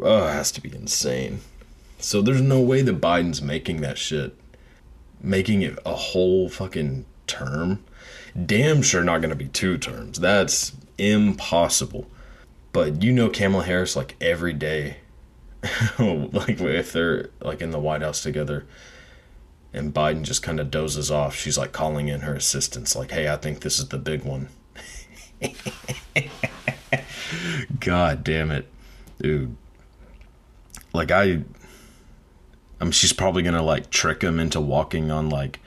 oh, 0.00 0.26
has 0.26 0.50
to 0.52 0.62
be 0.62 0.74
insane. 0.74 1.40
So 1.98 2.22
there's 2.22 2.40
no 2.40 2.60
way 2.60 2.80
that 2.80 3.02
Biden's 3.02 3.42
making 3.42 3.82
that 3.82 3.98
shit, 3.98 4.34
making 5.20 5.60
it 5.60 5.78
a 5.84 5.94
whole 5.94 6.48
fucking 6.48 7.04
term. 7.26 7.84
Damn 8.46 8.80
sure 8.80 9.04
not 9.04 9.18
going 9.18 9.30
to 9.30 9.36
be 9.36 9.48
two 9.48 9.76
terms. 9.76 10.18
That's 10.18 10.72
impossible. 10.96 12.10
But 12.72 13.02
you 13.02 13.12
know 13.12 13.28
Kamala 13.28 13.64
Harris 13.64 13.94
like 13.94 14.16
every 14.22 14.54
day. 14.54 14.96
like 15.98 16.60
if 16.60 16.92
they're 16.92 17.28
like 17.42 17.60
in 17.60 17.70
the 17.70 17.78
White 17.78 18.02
House 18.02 18.22
together 18.22 18.66
and 19.72 19.94
Biden 19.94 20.22
just 20.22 20.42
kind 20.42 20.60
of 20.60 20.70
dozes 20.70 21.10
off, 21.10 21.36
she's 21.36 21.58
like 21.58 21.72
calling 21.72 22.08
in 22.08 22.20
her 22.20 22.34
assistants 22.34 22.96
like, 22.96 23.10
"Hey, 23.10 23.28
I 23.28 23.36
think 23.36 23.60
this 23.60 23.78
is 23.78 23.88
the 23.88 23.98
big 23.98 24.24
one." 24.24 24.48
God 27.80 28.24
damn 28.24 28.50
it. 28.50 28.66
Dude. 29.20 29.56
Like 30.92 31.10
I 31.10 31.42
I 32.80 32.84
mean 32.84 32.92
she's 32.92 33.12
probably 33.12 33.42
to 33.42 33.62
like 33.62 33.90
trick 33.90 34.22
him 34.22 34.38
into 34.38 34.60
walking 34.60 35.10
on 35.10 35.28
like 35.28 35.60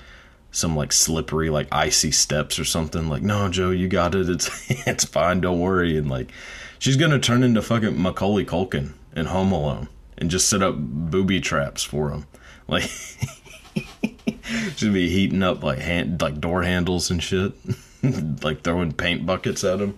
some 0.52 0.76
like 0.76 0.92
slippery 0.92 1.50
like 1.50 1.68
icy 1.72 2.12
steps 2.12 2.58
or 2.58 2.66
something 2.66 3.10
like 3.10 3.22
no 3.22 3.48
joe 3.50 3.70
you 3.70 3.88
got 3.88 4.16
it 4.16 4.30
it's 4.30 4.50
it's 4.88 5.04
fine 5.04 5.42
don't 5.42 5.60
worry 5.60 5.98
and 5.98 6.10
like 6.10 6.32
She's 6.80 6.98
gonna 6.98 7.20
turn 7.20 7.44
into 7.44 7.62
fucking 7.62 8.02
Macaulay 8.02 8.46
Culkin 8.46 8.94
in 9.16 9.26
Home 9.28 9.52
Alone 9.52 9.88
and 10.18 10.30
just 10.30 10.48
set 10.48 10.62
up 10.62 10.76
booby 10.78 11.42
traps 11.42 11.84
for 11.84 12.12
him. 12.12 12.28
Like 12.68 12.84
she'll 14.76 14.94
be 14.94 15.10
heating 15.10 15.42
up 15.42 15.64
like 15.64 15.80
hand 15.80 16.22
like 16.22 16.40
door 16.40 16.64
handles 16.64 17.10
and 17.10 17.22
shit, 17.22 17.54
like 18.44 18.64
throwing 18.64 18.94
paint 18.94 19.26
buckets 19.26 19.64
at 19.64 19.80
him. 19.80 19.96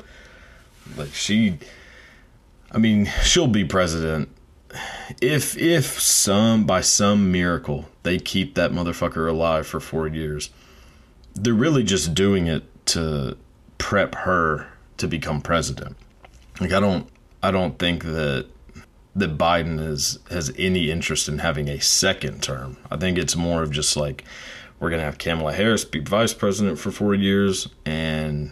Like 0.97 1.13
she, 1.13 1.59
I 2.71 2.77
mean, 2.77 3.11
she'll 3.23 3.47
be 3.47 3.65
president 3.65 4.29
if 5.21 5.57
if 5.57 5.99
some 5.99 6.65
by 6.65 6.81
some 6.81 7.31
miracle 7.31 7.85
they 8.03 8.17
keep 8.19 8.55
that 8.55 8.71
motherfucker 8.71 9.29
alive 9.29 9.65
for 9.67 9.79
four 9.79 10.07
years. 10.07 10.49
They're 11.33 11.53
really 11.53 11.83
just 11.83 12.13
doing 12.13 12.47
it 12.47 12.63
to 12.87 13.37
prep 13.77 14.15
her 14.15 14.67
to 14.97 15.07
become 15.07 15.41
president. 15.41 15.95
Like 16.59 16.71
I 16.71 16.79
don't 16.79 17.07
I 17.41 17.51
don't 17.51 17.79
think 17.79 18.03
that 18.03 18.47
that 19.15 19.37
Biden 19.37 19.79
is 19.79 20.19
has 20.29 20.51
any 20.57 20.91
interest 20.91 21.27
in 21.27 21.39
having 21.39 21.67
a 21.67 21.79
second 21.79 22.43
term. 22.43 22.77
I 22.91 22.97
think 22.97 23.17
it's 23.17 23.35
more 23.35 23.63
of 23.63 23.71
just 23.71 23.97
like 23.97 24.23
we're 24.79 24.89
gonna 24.89 25.03
have 25.03 25.17
Kamala 25.17 25.53
Harris 25.53 25.85
be 25.85 25.99
vice 25.99 26.33
president 26.33 26.79
for 26.79 26.91
four 26.91 27.13
years, 27.13 27.67
and 27.85 28.51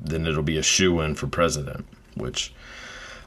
then 0.00 0.26
it'll 0.26 0.42
be 0.42 0.58
a 0.58 0.62
shoe 0.62 1.00
in 1.00 1.14
for 1.14 1.26
president. 1.26 1.86
Which 2.14 2.52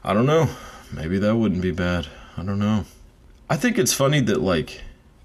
I 0.04 0.12
don't 0.12 0.26
know. 0.26 0.48
Maybe 0.92 1.18
that 1.18 1.36
wouldn't 1.36 1.62
be 1.62 1.70
bad. 1.70 2.06
I 2.36 2.42
don't 2.42 2.58
know. 2.58 2.84
I 3.48 3.56
think 3.56 3.78
it's 3.78 3.92
funny 3.92 4.20
that 4.20 4.40
like 4.40 4.80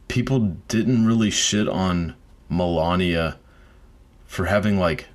people 0.07 0.57
didn't 0.67 1.05
really 1.05 1.29
shit 1.29 1.67
on 1.67 2.15
Melania 2.50 3.38
for 4.25 4.45
having 4.45 4.79
like 4.79 5.07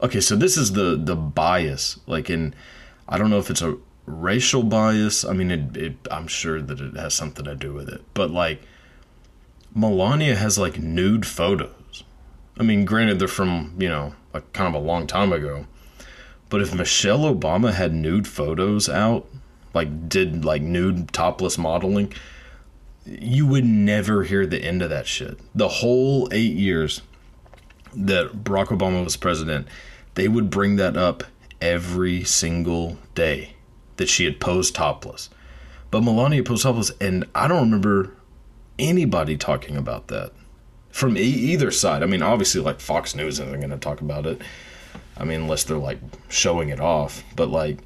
okay, 0.00 0.20
so 0.20 0.36
this 0.36 0.56
is 0.56 0.72
the 0.72 0.96
the 0.96 1.16
bias 1.16 2.00
like 2.06 2.30
in 2.30 2.54
I 3.08 3.18
don't 3.18 3.30
know 3.30 3.38
if 3.38 3.50
it's 3.50 3.62
a 3.62 3.76
racial 4.06 4.62
bias. 4.62 5.24
I 5.24 5.32
mean, 5.32 5.50
it, 5.50 5.76
it 5.76 5.96
I'm 6.10 6.26
sure 6.26 6.60
that 6.60 6.80
it 6.80 6.96
has 6.96 7.14
something 7.14 7.44
to 7.44 7.54
do 7.54 7.72
with 7.72 7.88
it, 7.88 8.02
but 8.14 8.30
like 8.30 8.62
Melania 9.74 10.36
has 10.36 10.58
like 10.58 10.78
nude 10.78 11.26
photos. 11.26 12.04
I 12.58 12.62
mean, 12.62 12.84
granted 12.84 13.18
they're 13.18 13.28
from 13.28 13.74
you 13.78 13.88
know 13.88 14.14
like 14.34 14.52
kind 14.52 14.74
of 14.74 14.80
a 14.80 14.84
long 14.84 15.06
time 15.06 15.32
ago, 15.32 15.66
but 16.48 16.60
if 16.60 16.74
Michelle 16.74 17.20
Obama 17.34 17.72
had 17.72 17.94
nude 17.94 18.28
photos 18.28 18.88
out, 18.88 19.26
like 19.74 20.08
did 20.08 20.44
like 20.44 20.62
nude 20.62 21.12
topless 21.12 21.58
modeling, 21.58 22.12
you 23.06 23.46
would 23.46 23.64
never 23.64 24.24
hear 24.24 24.46
the 24.46 24.62
end 24.62 24.82
of 24.82 24.90
that 24.90 25.06
shit. 25.06 25.38
The 25.54 25.68
whole 25.68 26.28
eight 26.32 26.52
years 26.52 27.02
that 27.94 28.44
Barack 28.44 28.66
Obama 28.66 29.04
was 29.04 29.16
president, 29.16 29.66
they 30.14 30.28
would 30.28 30.50
bring 30.50 30.76
that 30.76 30.96
up 30.96 31.24
every 31.60 32.24
single 32.24 32.98
day 33.14 33.54
that 33.96 34.08
she 34.08 34.24
had 34.24 34.40
posed 34.40 34.74
topless. 34.74 35.30
But 35.90 36.02
Melania 36.02 36.42
posed 36.42 36.62
topless, 36.62 36.90
and 37.00 37.26
I 37.34 37.48
don't 37.48 37.60
remember 37.60 38.14
anybody 38.82 39.36
talking 39.36 39.76
about 39.76 40.08
that 40.08 40.32
from 40.90 41.16
e- 41.16 41.20
either 41.20 41.70
side. 41.70 42.02
I 42.02 42.06
mean, 42.06 42.22
obviously, 42.22 42.60
like 42.60 42.80
Fox 42.80 43.14
News 43.14 43.40
isn't 43.40 43.60
going 43.60 43.70
to 43.70 43.78
talk 43.78 44.00
about 44.00 44.26
it. 44.26 44.42
I 45.16 45.24
mean, 45.24 45.42
unless 45.42 45.64
they're 45.64 45.78
like 45.78 45.98
showing 46.28 46.68
it 46.68 46.80
off. 46.80 47.22
But 47.36 47.48
like, 47.48 47.78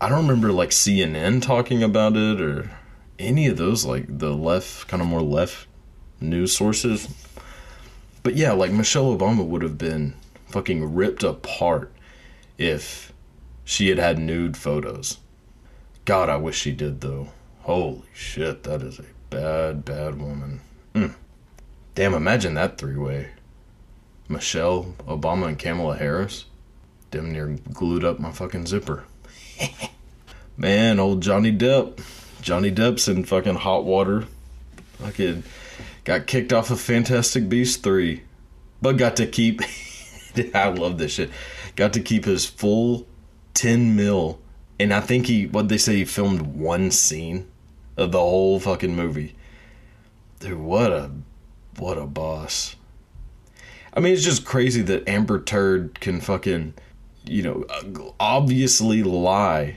I 0.00 0.08
don't 0.08 0.26
remember 0.26 0.52
like 0.52 0.70
CNN 0.70 1.42
talking 1.42 1.82
about 1.82 2.16
it 2.16 2.40
or 2.40 2.70
any 3.18 3.46
of 3.48 3.56
those 3.56 3.84
like 3.84 4.18
the 4.18 4.34
left, 4.34 4.88
kind 4.88 5.02
of 5.02 5.08
more 5.08 5.22
left 5.22 5.66
news 6.20 6.56
sources. 6.56 7.08
But 8.22 8.36
yeah, 8.36 8.52
like 8.52 8.70
Michelle 8.70 9.16
Obama 9.16 9.44
would 9.44 9.62
have 9.62 9.76
been 9.76 10.14
fucking 10.46 10.94
ripped 10.94 11.22
apart 11.22 11.92
if 12.58 13.12
she 13.64 13.88
had 13.88 13.98
had 13.98 14.18
nude 14.18 14.56
photos. 14.56 15.18
God, 16.04 16.28
I 16.28 16.36
wish 16.36 16.58
she 16.58 16.72
did 16.72 17.00
though. 17.00 17.28
Holy 17.62 18.04
shit, 18.12 18.62
that 18.64 18.82
is 18.82 18.98
a 18.98 19.04
bad, 19.34 19.84
bad 19.84 20.20
woman. 20.20 20.60
Mm. 20.94 21.14
Damn, 21.94 22.14
imagine 22.14 22.54
that 22.54 22.78
three 22.78 22.96
way. 22.96 23.30
Michelle, 24.28 24.94
Obama, 25.06 25.48
and 25.48 25.58
Kamala 25.58 25.96
Harris. 25.96 26.44
Damn 27.10 27.32
near 27.32 27.58
glued 27.72 28.04
up 28.04 28.18
my 28.18 28.30
fucking 28.30 28.66
zipper. 28.66 29.04
Man, 30.56 31.00
old 31.00 31.20
Johnny 31.20 31.56
Depp. 31.56 32.00
Johnny 32.40 32.70
Depp's 32.70 33.08
in 33.08 33.24
fucking 33.24 33.56
hot 33.56 33.84
water. 33.84 34.26
Fucking 34.98 35.42
got 36.04 36.26
kicked 36.26 36.52
off 36.52 36.70
of 36.70 36.80
Fantastic 36.80 37.48
Beasts 37.48 37.76
3. 37.76 38.22
But 38.80 38.96
got 38.96 39.16
to 39.16 39.26
keep. 39.26 39.62
I 40.54 40.68
love 40.68 40.98
this 40.98 41.12
shit. 41.12 41.30
Got 41.76 41.92
to 41.94 42.00
keep 42.00 42.24
his 42.24 42.46
full 42.46 43.06
10 43.54 43.96
mil. 43.96 44.40
And 44.78 44.92
I 44.92 45.00
think 45.00 45.26
he, 45.26 45.46
what 45.46 45.68
they 45.68 45.78
say, 45.78 45.96
he 45.96 46.04
filmed 46.04 46.42
one 46.42 46.90
scene 46.90 47.48
of 47.96 48.12
the 48.12 48.20
whole 48.20 48.60
fucking 48.60 48.94
movie. 48.94 49.34
Dude, 50.40 50.58
what 50.58 50.92
a, 50.92 51.10
what 51.78 51.98
a 51.98 52.06
boss. 52.06 52.76
I 53.94 54.00
mean, 54.00 54.12
it's 54.12 54.24
just 54.24 54.44
crazy 54.44 54.82
that 54.82 55.08
Amber 55.08 55.40
Turd 55.40 56.00
can 56.00 56.20
fucking, 56.20 56.74
you 57.24 57.42
know, 57.42 57.64
obviously 58.18 59.02
lie, 59.02 59.76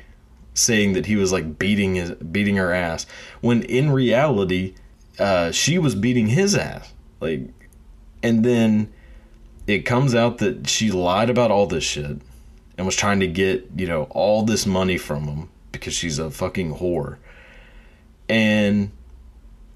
saying 0.55 0.93
that 0.93 1.05
he 1.05 1.15
was 1.15 1.31
like 1.31 1.59
beating 1.59 1.95
his 1.95 2.11
beating 2.11 2.55
her 2.55 2.73
ass, 2.73 3.05
when 3.41 3.61
in 3.63 3.91
reality, 3.91 4.73
uh, 5.19 5.51
she 5.51 5.77
was 5.77 5.93
beating 5.93 6.27
his 6.27 6.55
ass. 6.55 6.93
Like, 7.19 7.41
and 8.23 8.43
then 8.43 8.91
it 9.67 9.79
comes 9.79 10.15
out 10.15 10.39
that 10.39 10.67
she 10.67 10.91
lied 10.91 11.29
about 11.29 11.51
all 11.51 11.67
this 11.67 11.83
shit 11.83 12.17
and 12.77 12.85
was 12.85 12.95
trying 12.95 13.19
to 13.19 13.27
get 13.27 13.69
you 13.75 13.85
know 13.85 14.03
all 14.09 14.43
this 14.43 14.65
money 14.65 14.97
from 14.97 15.25
him 15.25 15.49
because 15.71 15.93
she's 15.93 16.17
a 16.17 16.31
fucking 16.31 16.75
whore, 16.75 17.17
and 18.29 18.91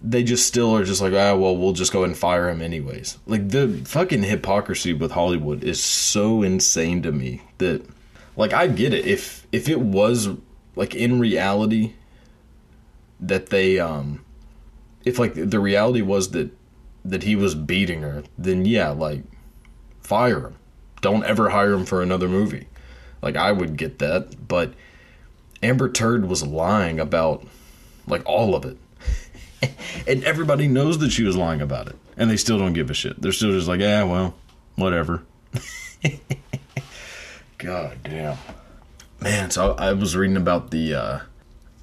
they 0.01 0.23
just 0.23 0.47
still 0.47 0.75
are 0.75 0.83
just 0.83 1.01
like, 1.01 1.13
ah, 1.13 1.35
well, 1.35 1.55
we'll 1.55 1.73
just 1.73 1.93
go 1.93 1.99
ahead 1.99 2.09
and 2.09 2.17
fire 2.17 2.49
him 2.49 2.61
anyways. 2.61 3.17
Like 3.27 3.49
the 3.49 3.81
fucking 3.85 4.23
hypocrisy 4.23 4.93
with 4.93 5.11
Hollywood 5.11 5.63
is 5.63 5.81
so 5.83 6.41
insane 6.41 7.01
to 7.03 7.11
me 7.11 7.41
that, 7.59 7.85
like, 8.35 8.53
I 8.53 8.67
get 8.67 8.93
it. 8.93 9.05
If 9.05 9.45
if 9.51 9.69
it 9.69 9.79
was 9.79 10.29
like 10.75 10.95
in 10.95 11.19
reality 11.19 11.93
that 13.19 13.47
they 13.47 13.79
um, 13.79 14.25
if 15.05 15.19
like 15.19 15.33
the 15.35 15.59
reality 15.59 16.01
was 16.01 16.31
that 16.31 16.51
that 17.05 17.23
he 17.23 17.35
was 17.35 17.55
beating 17.55 18.01
her, 18.01 18.23
then 18.37 18.65
yeah, 18.65 18.89
like, 18.89 19.23
fire 20.01 20.47
him. 20.47 20.55
Don't 21.01 21.23
ever 21.25 21.49
hire 21.49 21.73
him 21.73 21.85
for 21.85 22.01
another 22.01 22.27
movie. 22.27 22.67
Like 23.21 23.35
I 23.35 23.51
would 23.51 23.77
get 23.77 23.99
that, 23.99 24.47
but 24.47 24.73
Amber 25.61 25.89
Turd 25.89 26.27
was 26.27 26.43
lying 26.43 26.99
about 26.99 27.45
like 28.07 28.23
all 28.25 28.55
of 28.55 28.65
it 28.65 28.77
and 30.07 30.23
everybody 30.23 30.67
knows 30.67 30.99
that 30.99 31.11
she 31.11 31.23
was 31.23 31.35
lying 31.35 31.61
about 31.61 31.87
it, 31.87 31.95
and 32.17 32.29
they 32.29 32.37
still 32.37 32.57
don't 32.57 32.73
give 32.73 32.89
a 32.89 32.93
shit. 32.93 33.21
They're 33.21 33.31
still 33.31 33.51
just 33.51 33.67
like, 33.67 33.79
yeah, 33.79 34.03
well, 34.03 34.35
whatever. 34.75 35.23
God 37.57 37.97
damn, 38.03 38.37
man. 39.19 39.51
So 39.51 39.73
I, 39.73 39.93
was 39.93 40.15
reading 40.15 40.37
about 40.37 40.71
the. 40.71 40.95
Uh, 40.95 41.19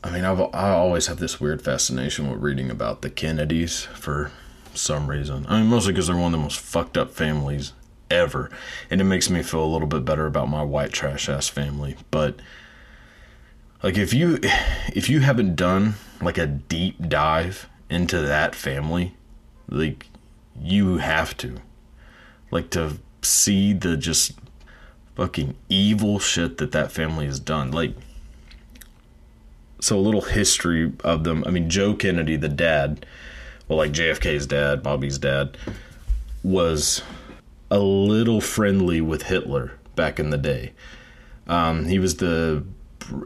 I 0.02 0.10
mean, 0.10 0.24
I've, 0.24 0.40
I 0.40 0.70
always 0.70 1.06
have 1.06 1.18
this 1.18 1.40
weird 1.40 1.62
fascination 1.62 2.30
with 2.30 2.40
reading 2.40 2.70
about 2.70 3.02
the 3.02 3.10
Kennedys 3.10 3.82
for 3.82 4.32
some 4.74 5.08
reason. 5.08 5.46
I 5.48 5.60
mean, 5.60 5.70
mostly 5.70 5.92
because 5.92 6.06
they're 6.06 6.16
one 6.16 6.26
of 6.26 6.32
the 6.32 6.42
most 6.42 6.58
fucked 6.58 6.96
up 6.96 7.12
families 7.12 7.72
ever, 8.10 8.50
and 8.90 9.00
it 9.00 9.04
makes 9.04 9.30
me 9.30 9.42
feel 9.42 9.62
a 9.62 9.66
little 9.66 9.88
bit 9.88 10.04
better 10.04 10.26
about 10.26 10.48
my 10.48 10.62
white 10.62 10.92
trash 10.92 11.28
ass 11.28 11.48
family. 11.48 11.96
But 12.10 12.36
like, 13.82 13.96
if 13.96 14.12
you 14.12 14.38
if 14.94 15.08
you 15.08 15.20
haven't 15.20 15.56
done 15.56 15.94
like 16.20 16.38
a 16.38 16.46
deep 16.46 17.08
dive 17.08 17.68
into 17.90 18.20
that 18.20 18.54
family, 18.54 19.14
like 19.68 20.08
you 20.60 20.98
have 20.98 21.36
to. 21.38 21.60
Like 22.50 22.70
to 22.70 22.98
see 23.22 23.72
the 23.72 23.96
just 23.96 24.32
fucking 25.14 25.56
evil 25.68 26.18
shit 26.18 26.58
that 26.58 26.72
that 26.72 26.92
family 26.92 27.26
has 27.26 27.40
done. 27.40 27.70
Like 27.70 27.94
so 29.80 29.96
a 29.96 30.00
little 30.00 30.22
history 30.22 30.92
of 31.04 31.24
them. 31.24 31.44
I 31.46 31.50
mean, 31.50 31.70
Joe 31.70 31.94
Kennedy, 31.94 32.36
the 32.36 32.48
dad, 32.48 33.06
well, 33.68 33.78
like 33.78 33.92
JFK's 33.92 34.46
dad, 34.46 34.82
Bobby's 34.82 35.18
dad, 35.18 35.56
was 36.42 37.02
a 37.70 37.78
little 37.78 38.40
friendly 38.40 39.00
with 39.00 39.24
Hitler 39.24 39.72
back 39.94 40.18
in 40.18 40.30
the 40.30 40.38
day. 40.38 40.72
Um, 41.46 41.86
he 41.86 41.98
was 41.98 42.16
the 42.16 42.64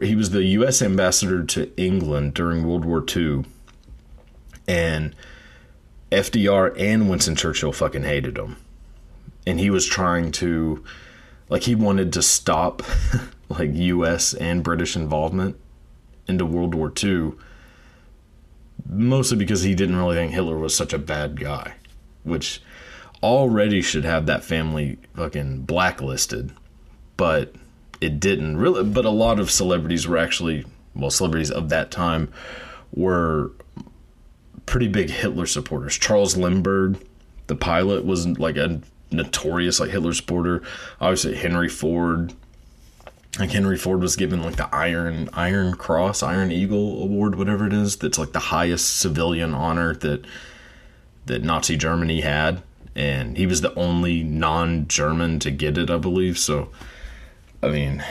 he 0.01 0.15
was 0.15 0.29
the 0.29 0.43
U.S. 0.43 0.81
ambassador 0.81 1.43
to 1.43 1.71
England 1.77 2.33
during 2.33 2.67
World 2.67 2.85
War 2.85 3.03
II, 3.15 3.45
and 4.67 5.15
FDR 6.11 6.73
and 6.79 7.09
Winston 7.09 7.35
Churchill 7.35 7.71
fucking 7.71 8.03
hated 8.03 8.37
him, 8.37 8.57
and 9.45 9.59
he 9.59 9.69
was 9.69 9.85
trying 9.85 10.31
to, 10.33 10.83
like, 11.49 11.63
he 11.63 11.75
wanted 11.75 12.13
to 12.13 12.21
stop, 12.21 12.81
like, 13.49 13.73
U.S. 13.73 14.33
and 14.33 14.63
British 14.63 14.95
involvement 14.95 15.57
into 16.27 16.45
World 16.45 16.75
War 16.75 16.91
II, 17.01 17.33
mostly 18.87 19.37
because 19.37 19.63
he 19.63 19.75
didn't 19.75 19.97
really 19.97 20.15
think 20.15 20.31
Hitler 20.31 20.57
was 20.57 20.75
such 20.75 20.93
a 20.93 20.99
bad 20.99 21.39
guy, 21.39 21.73
which 22.23 22.61
already 23.21 23.81
should 23.81 24.03
have 24.03 24.25
that 24.25 24.43
family 24.43 24.97
fucking 25.15 25.61
blacklisted, 25.61 26.51
but 27.17 27.55
it 28.03 28.19
didn't 28.19 28.57
really. 28.57 28.83
But 28.83 29.05
a 29.05 29.09
lot 29.09 29.39
of 29.39 29.49
celebrities 29.49 30.07
were 30.07 30.17
actually, 30.17 30.65
well, 30.93 31.09
celebrities 31.09 31.49
of 31.49 31.69
that 31.69 31.89
time 31.89 32.31
were 32.93 33.51
pretty 34.65 34.89
big 34.89 35.09
Hitler 35.09 35.45
supporters. 35.45 35.97
Charles 35.97 36.35
Lindbergh, 36.35 36.99
the 37.47 37.55
pilot, 37.55 38.05
was 38.05 38.27
like 38.37 38.57
a 38.57 38.81
notorious 39.09 39.79
like 39.79 39.91
Hitler 39.91 40.13
supporter. 40.13 40.61
Obviously, 40.99 41.35
Henry 41.35 41.69
Ford. 41.69 42.33
Like 43.39 43.49
Henry 43.49 43.77
Ford 43.77 43.99
was 43.99 44.15
given 44.15 44.43
like 44.43 44.57
the 44.57 44.69
Iron 44.75 45.27
Iron 45.33 45.73
Cross, 45.73 46.21
Iron 46.21 46.51
Eagle 46.51 47.01
Award, 47.01 47.35
whatever 47.35 47.65
it 47.65 47.73
is. 47.73 47.95
That's 47.95 48.19
like 48.19 48.33
the 48.33 48.39
highest 48.39 48.99
civilian 48.99 49.55
honor 49.55 49.95
that 49.95 50.25
that 51.25 51.41
Nazi 51.41 51.77
Germany 51.77 52.21
had, 52.21 52.61
and 52.95 53.37
he 53.37 53.47
was 53.47 53.61
the 53.61 53.73
only 53.75 54.23
non-German 54.23 55.39
to 55.39 55.51
get 55.51 55.77
it, 55.77 55.89
I 55.89 55.97
believe. 55.97 56.37
So, 56.37 56.69
I 57.63 57.69
mean, 57.69 58.03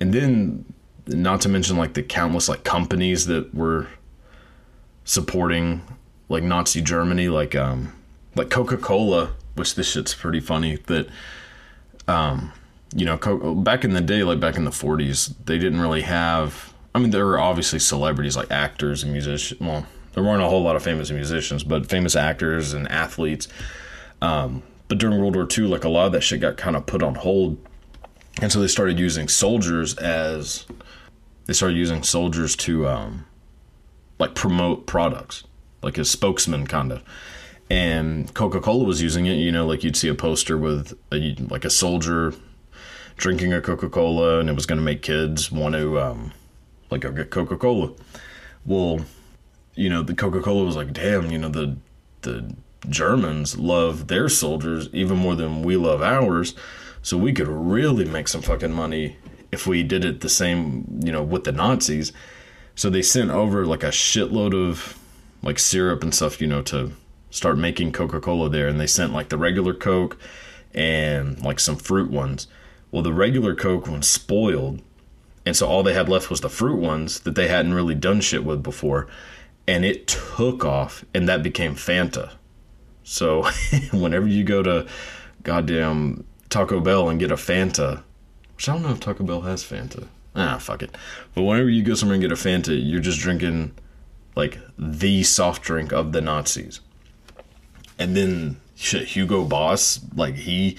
and 0.00 0.14
then 0.14 0.72
not 1.06 1.40
to 1.42 1.48
mention 1.48 1.76
like 1.76 1.94
the 1.94 2.02
countless 2.02 2.48
like 2.48 2.64
companies 2.64 3.26
that 3.26 3.52
were 3.54 3.88
supporting 5.04 5.82
like 6.28 6.44
Nazi 6.44 6.80
Germany, 6.80 7.28
like 7.28 7.54
um, 7.56 7.92
like 8.34 8.50
Coca 8.50 8.76
Cola, 8.76 9.34
which 9.54 9.74
this 9.74 9.90
shit's 9.90 10.14
pretty 10.14 10.40
funny 10.40 10.76
that, 10.86 11.08
um, 12.06 12.52
you 12.94 13.04
know, 13.04 13.18
Co- 13.18 13.54
back 13.54 13.84
in 13.84 13.94
the 13.94 14.00
day, 14.00 14.22
like 14.22 14.38
back 14.38 14.56
in 14.56 14.64
the 14.64 14.70
40s, 14.70 15.34
they 15.44 15.58
didn't 15.58 15.80
really 15.80 16.02
have. 16.02 16.72
I 16.94 16.98
mean, 16.98 17.10
there 17.10 17.26
were 17.26 17.40
obviously 17.40 17.78
celebrities 17.78 18.36
like 18.36 18.50
actors 18.50 19.02
and 19.02 19.12
musicians. 19.12 19.60
Well, 19.60 19.86
there 20.12 20.22
weren't 20.22 20.42
a 20.42 20.48
whole 20.48 20.62
lot 20.62 20.76
of 20.76 20.82
famous 20.82 21.10
musicians, 21.10 21.64
but 21.64 21.88
famous 21.88 22.14
actors 22.14 22.74
and 22.74 22.86
athletes. 22.90 23.48
Um, 24.20 24.62
but 24.88 24.98
during 24.98 25.18
World 25.18 25.34
War 25.34 25.48
II, 25.50 25.64
like 25.64 25.84
a 25.84 25.88
lot 25.88 26.06
of 26.06 26.12
that 26.12 26.20
shit 26.20 26.40
got 26.40 26.58
kind 26.58 26.76
of 26.76 26.84
put 26.84 27.02
on 27.02 27.14
hold, 27.14 27.58
and 28.40 28.50
so 28.50 28.60
they 28.60 28.68
started 28.68 28.98
using 28.98 29.28
soldiers 29.28 29.94
as 29.98 30.66
they 31.46 31.52
started 31.52 31.76
using 31.76 32.02
soldiers 32.02 32.56
to 32.56 32.88
um, 32.88 33.26
like 34.18 34.34
promote 34.34 34.86
products, 34.86 35.44
like 35.82 35.98
as 35.98 36.08
spokesman 36.08 36.66
kind 36.66 36.92
of. 36.92 37.02
And 37.68 38.32
Coca 38.34 38.60
Cola 38.60 38.84
was 38.84 39.02
using 39.02 39.26
it, 39.26 39.34
you 39.34 39.50
know, 39.50 39.66
like 39.66 39.82
you'd 39.82 39.96
see 39.96 40.08
a 40.08 40.14
poster 40.14 40.58
with 40.58 40.98
a, 41.12 41.34
like 41.48 41.64
a 41.64 41.70
soldier 41.70 42.34
drinking 43.16 43.52
a 43.52 43.60
Coca 43.60 43.88
Cola, 43.88 44.40
and 44.40 44.48
it 44.48 44.54
was 44.54 44.66
going 44.66 44.78
to 44.78 44.84
make 44.84 45.02
kids 45.02 45.50
want 45.50 45.74
to 45.74 46.00
um, 46.00 46.32
like 46.90 47.02
go 47.02 47.12
get 47.12 47.30
Coca 47.30 47.56
Cola. 47.56 47.92
Well, 48.64 49.00
you 49.74 49.88
know, 49.88 50.02
the 50.02 50.14
Coca 50.14 50.40
Cola 50.40 50.64
was 50.64 50.76
like, 50.76 50.92
damn, 50.92 51.30
you 51.30 51.38
know, 51.38 51.48
the 51.48 51.76
the 52.22 52.54
Germans 52.88 53.58
love 53.58 54.08
their 54.08 54.28
soldiers 54.28 54.88
even 54.92 55.16
more 55.18 55.34
than 55.34 55.62
we 55.62 55.76
love 55.76 56.02
ours. 56.02 56.54
So 57.02 57.18
we 57.18 57.32
could 57.32 57.48
really 57.48 58.04
make 58.04 58.28
some 58.28 58.42
fucking 58.42 58.72
money 58.72 59.16
if 59.50 59.66
we 59.66 59.82
did 59.82 60.04
it 60.04 60.20
the 60.20 60.28
same, 60.28 61.00
you 61.02 61.12
know, 61.12 61.22
with 61.22 61.44
the 61.44 61.52
Nazis. 61.52 62.12
So 62.74 62.88
they 62.88 63.02
sent 63.02 63.30
over 63.30 63.66
like 63.66 63.82
a 63.82 63.88
shitload 63.88 64.54
of 64.54 64.98
like 65.42 65.58
syrup 65.58 66.02
and 66.02 66.14
stuff, 66.14 66.40
you 66.40 66.46
know, 66.46 66.62
to 66.62 66.92
start 67.30 67.58
making 67.58 67.92
Coca 67.92 68.20
Cola 68.20 68.48
there. 68.48 68.68
And 68.68 68.80
they 68.80 68.86
sent 68.86 69.12
like 69.12 69.28
the 69.28 69.36
regular 69.36 69.74
Coke 69.74 70.16
and 70.74 71.40
like 71.42 71.60
some 71.60 71.76
fruit 71.76 72.10
ones. 72.10 72.46
Well, 72.90 73.02
the 73.02 73.12
regular 73.12 73.54
Coke 73.54 73.88
was 73.88 74.08
spoiled. 74.08 74.80
And 75.44 75.56
so 75.56 75.66
all 75.66 75.82
they 75.82 75.94
had 75.94 76.08
left 76.08 76.30
was 76.30 76.40
the 76.40 76.48
fruit 76.48 76.78
ones 76.78 77.20
that 77.20 77.34
they 77.34 77.48
hadn't 77.48 77.74
really 77.74 77.96
done 77.96 78.20
shit 78.20 78.44
with 78.44 78.62
before. 78.62 79.08
And 79.66 79.84
it 79.84 80.06
took 80.06 80.64
off, 80.64 81.04
and 81.14 81.28
that 81.28 81.42
became 81.42 81.74
Fanta. 81.74 82.32
So 83.02 83.48
whenever 83.92 84.28
you 84.28 84.44
go 84.44 84.62
to 84.62 84.86
goddamn 85.42 86.24
Taco 86.52 86.80
Bell 86.80 87.08
and 87.08 87.18
get 87.18 87.32
a 87.32 87.36
Fanta, 87.36 88.02
which 88.54 88.68
I 88.68 88.74
don't 88.74 88.82
know 88.82 88.90
if 88.90 89.00
Taco 89.00 89.24
Bell 89.24 89.40
has 89.40 89.64
Fanta. 89.64 90.06
Ah, 90.36 90.58
fuck 90.58 90.82
it. 90.82 90.94
But 91.34 91.42
whenever 91.42 91.70
you 91.70 91.82
go 91.82 91.94
somewhere 91.94 92.14
and 92.14 92.22
get 92.22 92.30
a 92.30 92.34
Fanta, 92.34 92.78
you're 92.78 93.00
just 93.00 93.20
drinking 93.20 93.72
like 94.36 94.58
the 94.78 95.22
soft 95.22 95.62
drink 95.62 95.92
of 95.92 96.12
the 96.12 96.20
Nazis. 96.20 96.80
And 97.98 98.14
then 98.14 98.60
shit, 98.76 99.08
Hugo 99.08 99.44
Boss, 99.44 100.00
like 100.14 100.34
he, 100.34 100.76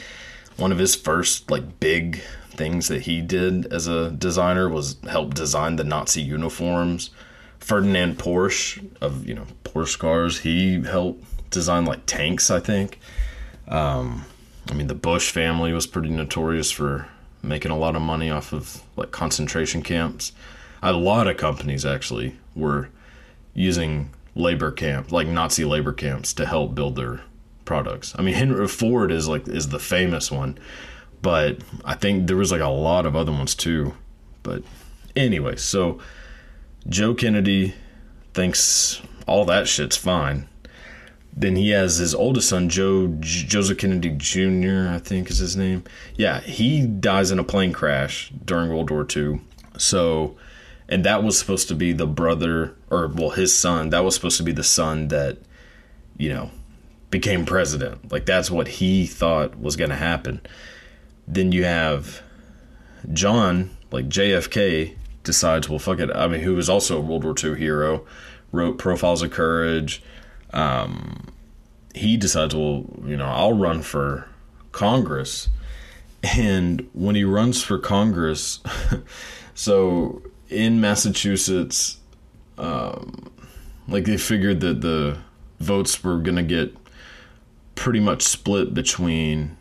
one 0.58 0.72
of 0.72 0.78
his 0.78 0.96
first 0.96 1.50
like 1.50 1.80
big 1.80 2.22
things 2.52 2.88
that 2.88 3.02
he 3.02 3.22
did 3.22 3.66
as 3.74 3.88
a 3.88 4.12
designer 4.12 4.70
was 4.70 4.98
help 5.10 5.34
design 5.34 5.76
the 5.76 5.84
Nazi 5.84 6.22
uniforms. 6.22 7.10
Ferdinand 7.60 8.20
Porsche 8.20 8.86
of 9.02 9.28
you 9.28 9.34
know 9.34 9.48
Porsche 9.64 9.98
cars, 9.98 10.40
he 10.40 10.84
helped 10.84 11.50
design 11.50 11.86
like 11.86 12.06
tanks, 12.06 12.52
I 12.52 12.60
think. 12.60 13.00
Um, 13.68 14.26
I 14.70 14.74
mean, 14.74 14.88
the 14.88 14.96
Bush 14.96 15.32
family 15.32 15.74
was 15.74 15.88
pretty 15.88 16.10
notorious 16.10 16.72
for 16.72 17.08
making 17.42 17.72
a 17.72 17.78
lot 17.78 17.96
of 17.96 18.02
money 18.02 18.30
off 18.30 18.54
of 18.54 18.82
like 18.96 19.12
concentration 19.12 19.82
camps. 19.82 20.32
A 20.82 20.94
lot 20.94 21.28
of 21.28 21.38
companies 21.38 21.86
actually 21.86 22.38
were 22.56 22.90
using 23.54 24.10
labor 24.36 24.72
camps, 24.72 25.12
like 25.12 25.28
Nazi 25.28 25.66
labor 25.66 25.94
camps, 25.94 26.34
to 26.34 26.46
help 26.46 26.74
build 26.76 26.96
their 26.96 27.22
products. 27.66 28.14
I 28.18 28.22
mean, 28.22 28.34
Henry 28.34 28.68
Ford 28.68 29.12
is 29.12 29.28
like 29.28 29.48
is 29.48 29.70
the 29.70 29.80
famous 29.80 30.32
one, 30.32 30.58
but 31.22 31.60
I 31.86 31.96
think 31.96 32.28
there 32.28 32.38
was 32.38 32.52
like 32.52 32.62
a 32.62 32.68
lot 32.68 33.06
of 33.06 33.16
other 33.16 33.32
ones 33.32 33.56
too. 33.56 33.94
But 34.42 34.64
anyway, 35.16 35.58
so 35.58 36.00
Joe 36.88 37.14
Kennedy 37.14 37.74
thinks 38.34 39.02
all 39.28 39.46
that 39.46 39.68
shit's 39.68 39.98
fine. 39.98 40.48
Then 41.36 41.56
he 41.56 41.72
has 41.72 41.98
his 41.98 42.14
oldest 42.14 42.50
son, 42.50 42.70
Joe 42.70 43.08
J- 43.20 43.46
Joseph 43.48 43.80
Kennedy 43.80 44.14
Jr. 44.16 44.90
I 44.90 45.00
think 45.00 45.30
is 45.30 45.40
his 45.40 45.56
name. 45.56 45.84
Yeah, 46.16 46.42
he 46.42 46.86
dies 46.86 47.32
in 47.32 47.40
a 47.40 47.44
plane 47.44 47.74
crash 47.74 48.32
during 48.46 48.70
World 48.70 48.92
War 48.92 49.06
II. 49.16 49.42
So, 49.78 50.36
and 50.88 51.04
that 51.04 51.24
was 51.24 51.38
supposed 51.38 51.68
to 51.70 51.76
be 51.76 51.92
the 51.92 52.06
brother, 52.06 52.76
or 52.92 53.08
well, 53.08 53.32
his 53.32 53.58
son. 53.58 53.90
That 53.90 54.04
was 54.04 54.14
supposed 54.14 54.38
to 54.38 54.44
be 54.44 54.52
the 54.52 54.64
son 54.64 55.08
that, 55.08 55.40
you 56.18 56.30
know, 56.30 56.52
became 57.10 57.46
president. 57.46 58.12
Like 58.12 58.26
that's 58.26 58.52
what 58.52 58.68
he 58.68 59.08
thought 59.08 59.58
was 59.60 59.76
going 59.76 59.90
to 59.90 59.96
happen. 59.96 60.42
Then 61.28 61.52
you 61.52 61.64
have 61.64 62.22
John, 63.12 63.76
like 63.92 64.08
JFK, 64.08 64.96
decides, 65.24 65.70
well, 65.70 65.80
fuck 65.80 66.00
it. 66.00 66.12
I 66.14 66.28
mean, 66.28 66.42
who 66.42 66.56
was 66.56 66.70
also 66.70 66.98
a 66.98 67.02
World 67.02 67.24
War 67.24 67.36
II 67.42 67.58
hero, 67.58 68.06
wrote 68.52 68.78
Profiles 68.78 69.22
of 69.22 69.32
Courage. 69.32 70.04
Um, 70.54 71.28
he 71.94 72.18
decides, 72.18 72.56
well, 72.56 72.86
you 73.06 73.18
know, 73.18 73.26
I'll 73.26 73.54
run 73.54 73.82
for 73.82 74.28
Congress. 74.72 75.50
And 76.24 76.88
when 76.94 77.16
he 77.16 77.24
runs 77.24 77.62
for 77.62 77.78
Congress, 77.78 78.60
so 79.54 80.22
in 80.50 80.80
Massachusetts, 80.80 81.98
um, 82.58 83.32
like 83.88 84.06
they 84.06 84.18
figured 84.18 84.62
that 84.62 84.82
the 84.82 85.18
votes 85.60 86.04
were 86.04 86.18
going 86.18 86.36
to 86.38 86.44
get 86.44 86.76
pretty 87.76 88.00
much 88.00 88.22
split 88.22 88.74
between 88.74 89.58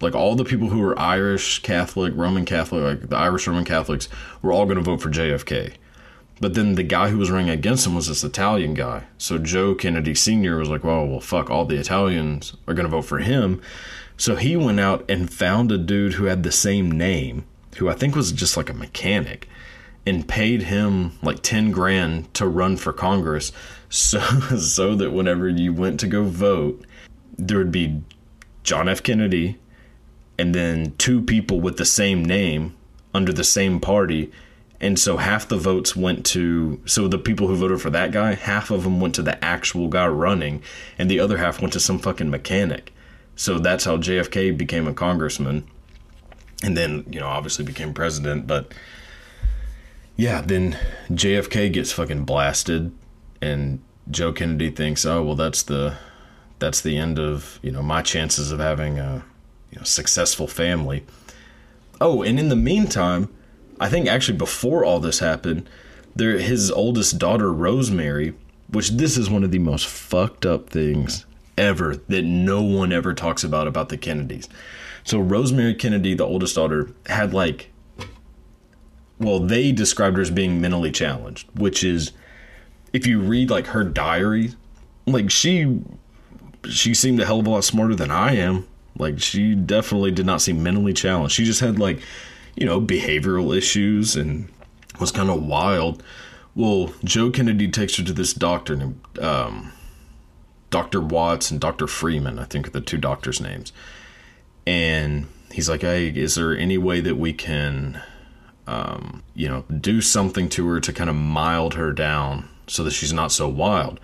like 0.00 0.14
all 0.14 0.36
the 0.36 0.44
people 0.44 0.68
who 0.68 0.80
were 0.80 0.98
Irish 0.98 1.60
Catholic, 1.62 2.12
Roman 2.16 2.44
Catholic, 2.44 2.82
like 2.82 3.10
the 3.10 3.16
Irish 3.16 3.46
Roman 3.46 3.64
Catholics, 3.64 4.08
were 4.42 4.52
all 4.52 4.64
going 4.64 4.76
to 4.76 4.82
vote 4.82 5.00
for 5.00 5.10
JFK. 5.10 5.74
But 6.40 6.54
then 6.54 6.74
the 6.74 6.84
guy 6.84 7.08
who 7.08 7.18
was 7.18 7.30
running 7.30 7.50
against 7.50 7.86
him 7.86 7.94
was 7.94 8.06
this 8.06 8.22
Italian 8.22 8.74
guy. 8.74 9.04
So 9.18 9.38
Joe 9.38 9.74
Kennedy 9.74 10.14
Sr. 10.14 10.56
was 10.56 10.68
like, 10.68 10.84
well, 10.84 11.06
well, 11.06 11.20
fuck, 11.20 11.50
all 11.50 11.64
the 11.64 11.78
Italians 11.78 12.56
are 12.66 12.74
going 12.74 12.84
to 12.84 12.90
vote 12.90 13.02
for 13.02 13.18
him. 13.18 13.60
So 14.16 14.36
he 14.36 14.56
went 14.56 14.80
out 14.80 15.04
and 15.08 15.32
found 15.32 15.72
a 15.72 15.78
dude 15.78 16.14
who 16.14 16.24
had 16.24 16.42
the 16.42 16.52
same 16.52 16.90
name, 16.90 17.44
who 17.78 17.88
I 17.88 17.94
think 17.94 18.14
was 18.14 18.32
just 18.32 18.56
like 18.56 18.70
a 18.70 18.74
mechanic, 18.74 19.48
and 20.06 20.28
paid 20.28 20.62
him 20.62 21.18
like 21.22 21.42
10 21.42 21.70
grand 21.72 22.32
to 22.34 22.46
run 22.46 22.76
for 22.76 22.92
Congress 22.92 23.52
so, 23.88 24.20
so 24.58 24.94
that 24.94 25.12
whenever 25.12 25.48
you 25.48 25.72
went 25.72 25.98
to 26.00 26.06
go 26.06 26.24
vote, 26.24 26.84
there 27.36 27.58
would 27.58 27.72
be 27.72 28.02
John 28.62 28.88
F. 28.88 29.02
Kennedy 29.02 29.58
and 30.38 30.54
then 30.54 30.94
two 30.98 31.20
people 31.20 31.60
with 31.60 31.78
the 31.78 31.84
same 31.84 32.24
name 32.24 32.76
under 33.12 33.32
the 33.32 33.44
same 33.44 33.80
party 33.80 34.30
and 34.80 34.98
so 34.98 35.16
half 35.16 35.48
the 35.48 35.56
votes 35.56 35.96
went 35.96 36.24
to 36.26 36.80
so 36.84 37.08
the 37.08 37.18
people 37.18 37.48
who 37.48 37.56
voted 37.56 37.80
for 37.80 37.90
that 37.90 38.12
guy 38.12 38.34
half 38.34 38.70
of 38.70 38.84
them 38.84 39.00
went 39.00 39.14
to 39.14 39.22
the 39.22 39.42
actual 39.44 39.88
guy 39.88 40.06
running 40.06 40.62
and 40.98 41.10
the 41.10 41.20
other 41.20 41.38
half 41.38 41.60
went 41.60 41.72
to 41.72 41.80
some 41.80 41.98
fucking 41.98 42.30
mechanic. 42.30 42.92
So 43.36 43.58
that's 43.58 43.84
how 43.84 43.96
jfk 43.96 44.56
became 44.56 44.86
a 44.86 44.94
congressman 44.94 45.66
and 46.62 46.76
then 46.76 47.04
you 47.10 47.20
know 47.20 47.28
obviously 47.28 47.64
became 47.64 47.94
president 47.94 48.46
but 48.46 48.72
yeah 50.16 50.40
then 50.40 50.76
jfk 51.10 51.72
gets 51.72 51.92
fucking 51.92 52.24
blasted 52.24 52.92
and 53.40 53.80
joe 54.10 54.32
kennedy 54.32 54.70
thinks 54.70 55.06
oh 55.06 55.22
well 55.22 55.36
that's 55.36 55.62
the 55.62 55.96
that's 56.58 56.80
the 56.80 56.96
end 56.96 57.18
of 57.18 57.58
you 57.62 57.70
know 57.70 57.82
my 57.82 58.02
chances 58.02 58.50
of 58.52 58.58
having 58.58 58.98
a 58.98 59.24
you 59.70 59.78
know 59.78 59.84
successful 59.84 60.46
family. 60.46 61.04
Oh 62.00 62.22
and 62.22 62.38
in 62.38 62.48
the 62.48 62.56
meantime 62.56 63.28
I 63.80 63.88
think 63.88 64.08
actually 64.08 64.38
before 64.38 64.84
all 64.84 65.00
this 65.00 65.18
happened, 65.18 65.68
there 66.16 66.38
his 66.38 66.70
oldest 66.70 67.18
daughter 67.18 67.52
Rosemary, 67.52 68.34
which 68.70 68.90
this 68.90 69.16
is 69.16 69.30
one 69.30 69.44
of 69.44 69.50
the 69.50 69.58
most 69.58 69.86
fucked 69.86 70.44
up 70.44 70.70
things 70.70 71.26
ever 71.56 71.96
that 72.08 72.22
no 72.22 72.62
one 72.62 72.92
ever 72.92 73.14
talks 73.14 73.44
about 73.44 73.66
about 73.66 73.88
the 73.88 73.96
Kennedys. 73.96 74.48
So 75.04 75.18
Rosemary 75.18 75.74
Kennedy, 75.74 76.14
the 76.14 76.24
oldest 76.24 76.54
daughter, 76.54 76.90
had 77.06 77.32
like 77.32 77.70
well, 79.18 79.40
they 79.40 79.72
described 79.72 80.16
her 80.16 80.22
as 80.22 80.30
being 80.30 80.60
mentally 80.60 80.92
challenged, 80.92 81.48
which 81.58 81.82
is 81.82 82.12
if 82.92 83.06
you 83.06 83.20
read 83.20 83.50
like 83.50 83.66
her 83.68 83.84
diary, 83.84 84.52
like 85.06 85.30
she 85.30 85.80
she 86.68 86.94
seemed 86.94 87.20
a 87.20 87.26
hell 87.26 87.40
of 87.40 87.46
a 87.46 87.50
lot 87.50 87.64
smarter 87.64 87.94
than 87.94 88.10
I 88.10 88.36
am. 88.36 88.66
Like 88.96 89.20
she 89.20 89.54
definitely 89.54 90.10
did 90.10 90.26
not 90.26 90.40
seem 90.40 90.62
mentally 90.62 90.92
challenged. 90.92 91.34
She 91.34 91.44
just 91.44 91.60
had 91.60 91.78
like 91.78 92.00
you 92.56 92.66
know, 92.66 92.80
behavioral 92.80 93.56
issues 93.56 94.16
and 94.16 94.48
was 95.00 95.12
kind 95.12 95.30
of 95.30 95.44
wild. 95.44 96.02
Well, 96.54 96.92
Joe 97.04 97.30
Kennedy 97.30 97.70
takes 97.70 97.96
her 97.96 98.04
to 98.04 98.12
this 98.12 98.32
doctor 98.32 98.74
named 98.74 99.00
um, 99.20 99.72
Dr. 100.70 101.00
Watts 101.00 101.50
and 101.50 101.60
Dr. 101.60 101.86
Freeman, 101.86 102.38
I 102.38 102.44
think 102.44 102.66
are 102.66 102.70
the 102.70 102.80
two 102.80 102.98
doctors' 102.98 103.40
names. 103.40 103.72
And 104.66 105.28
he's 105.52 105.68
like, 105.68 105.82
hey, 105.82 106.08
is 106.08 106.34
there 106.34 106.56
any 106.56 106.76
way 106.76 107.00
that 107.00 107.16
we 107.16 107.32
can, 107.32 108.02
um, 108.66 109.22
you 109.34 109.48
know, 109.48 109.64
do 109.80 110.00
something 110.00 110.48
to 110.50 110.68
her 110.68 110.80
to 110.80 110.92
kind 110.92 111.08
of 111.08 111.16
mild 111.16 111.74
her 111.74 111.92
down 111.92 112.48
so 112.66 112.84
that 112.84 112.90
she's 112.90 113.12
not 113.12 113.32
so 113.32 113.48
wild? 113.48 114.00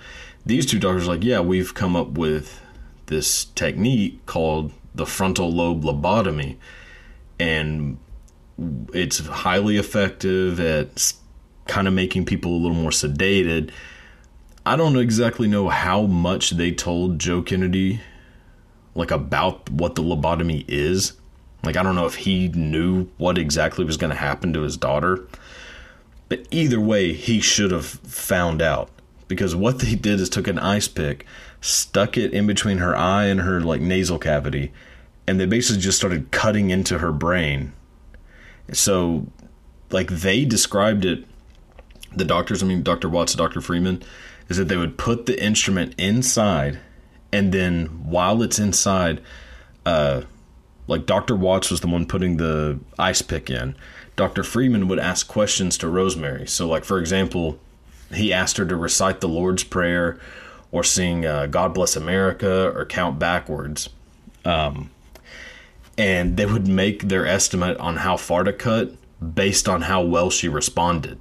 These 0.46 0.66
two 0.66 0.78
doctors 0.78 1.06
are 1.06 1.12
like, 1.12 1.24
yeah, 1.24 1.40
we've 1.40 1.74
come 1.74 1.96
up 1.96 2.12
with 2.12 2.60
this 3.06 3.44
technique 3.44 4.24
called 4.26 4.72
the 4.94 5.06
frontal 5.06 5.52
lobe 5.52 5.82
lobotomy, 5.82 6.56
and 7.38 7.98
it's 8.92 9.18
highly 9.26 9.76
effective 9.76 10.60
at 10.60 11.12
kind 11.66 11.88
of 11.88 11.94
making 11.94 12.24
people 12.24 12.52
a 12.52 12.60
little 12.60 12.76
more 12.76 12.90
sedated. 12.90 13.70
I 14.66 14.76
don't 14.76 14.96
exactly 14.96 15.48
know 15.48 15.68
how 15.68 16.02
much 16.02 16.50
they 16.50 16.70
told 16.72 17.18
Joe 17.18 17.42
Kennedy 17.42 18.00
like 18.94 19.10
about 19.10 19.68
what 19.70 19.94
the 19.94 20.02
lobotomy 20.02 20.64
is. 20.68 21.14
Like 21.62 21.76
I 21.76 21.82
don't 21.82 21.94
know 21.94 22.06
if 22.06 22.14
he 22.14 22.48
knew 22.48 23.06
what 23.16 23.38
exactly 23.38 23.84
was 23.84 23.96
going 23.96 24.10
to 24.10 24.16
happen 24.16 24.52
to 24.52 24.62
his 24.62 24.76
daughter. 24.76 25.26
But 26.28 26.46
either 26.50 26.80
way, 26.80 27.12
he 27.12 27.40
should 27.40 27.70
have 27.70 27.86
found 27.86 28.62
out 28.62 28.90
because 29.28 29.54
what 29.54 29.80
they 29.80 29.94
did 29.94 30.20
is 30.20 30.28
took 30.28 30.46
an 30.46 30.58
ice 30.58 30.88
pick, 30.88 31.26
stuck 31.60 32.16
it 32.16 32.32
in 32.32 32.46
between 32.46 32.78
her 32.78 32.96
eye 32.96 33.24
and 33.24 33.40
her 33.40 33.60
like 33.60 33.80
nasal 33.80 34.18
cavity, 34.18 34.72
and 35.26 35.40
they 35.40 35.46
basically 35.46 35.82
just 35.82 35.98
started 35.98 36.30
cutting 36.30 36.70
into 36.70 36.98
her 36.98 37.12
brain. 37.12 37.72
So 38.72 39.26
like 39.90 40.08
they 40.08 40.44
described 40.44 41.04
it 41.04 41.24
the 42.16 42.24
doctors, 42.24 42.62
I 42.62 42.66
mean 42.66 42.82
Dr. 42.82 43.08
Watts, 43.08 43.34
Dr. 43.34 43.60
Freeman, 43.60 44.02
is 44.48 44.56
that 44.56 44.68
they 44.68 44.76
would 44.76 44.96
put 44.98 45.26
the 45.26 45.42
instrument 45.42 45.94
inside 45.98 46.78
and 47.32 47.52
then 47.52 47.86
while 48.04 48.42
it's 48.42 48.58
inside 48.58 49.20
uh 49.84 50.22
like 50.86 51.06
Dr. 51.06 51.34
Watts 51.34 51.70
was 51.70 51.80
the 51.80 51.86
one 51.86 52.06
putting 52.06 52.36
the 52.36 52.78
ice 52.98 53.22
pick 53.22 53.48
in. 53.48 53.74
Dr. 54.16 54.44
Freeman 54.44 54.86
would 54.88 54.98
ask 54.98 55.26
questions 55.26 55.78
to 55.78 55.88
Rosemary. 55.88 56.46
So, 56.46 56.68
like, 56.68 56.84
for 56.84 56.98
example, 56.98 57.58
he 58.12 58.32
asked 58.32 58.58
her 58.58 58.66
to 58.66 58.76
recite 58.76 59.20
the 59.20 59.28
Lord's 59.28 59.64
Prayer 59.64 60.20
or 60.70 60.84
sing 60.84 61.26
uh, 61.26 61.46
God 61.46 61.74
Bless 61.74 61.96
America 61.96 62.70
or 62.74 62.84
count 62.84 63.18
backwards. 63.18 63.88
Um, 64.44 64.90
and 65.96 66.36
they 66.36 66.46
would 66.46 66.66
make 66.66 67.02
their 67.02 67.26
estimate 67.26 67.76
on 67.78 67.96
how 67.96 68.16
far 68.16 68.44
to 68.44 68.52
cut 68.52 68.92
based 69.34 69.68
on 69.68 69.82
how 69.82 70.02
well 70.02 70.30
she 70.30 70.48
responded. 70.48 71.18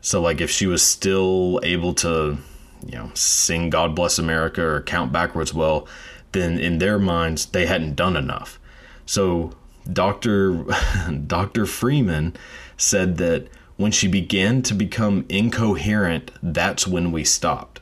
So, 0.00 0.20
like, 0.20 0.40
if 0.40 0.50
she 0.50 0.66
was 0.66 0.82
still 0.82 1.60
able 1.62 1.92
to, 1.94 2.38
you 2.86 2.94
know, 2.94 3.10
sing 3.14 3.70
God 3.70 3.94
Bless 3.94 4.18
America 4.18 4.62
or 4.62 4.82
count 4.82 5.12
backwards 5.12 5.52
well, 5.52 5.86
then 6.32 6.58
in 6.58 6.78
their 6.78 6.98
minds, 6.98 7.46
they 7.46 7.66
hadn't 7.66 7.96
done 7.96 8.16
enough. 8.16 8.60
So, 9.04 9.52
Dr. 9.92 10.64
Dr. 11.26 11.66
Freeman 11.66 12.34
said 12.76 13.16
that 13.18 13.48
when 13.76 13.92
she 13.92 14.08
began 14.08 14.62
to 14.62 14.74
become 14.74 15.26
incoherent, 15.28 16.30
that's 16.42 16.86
when 16.86 17.12
we 17.12 17.24
stopped. 17.24 17.80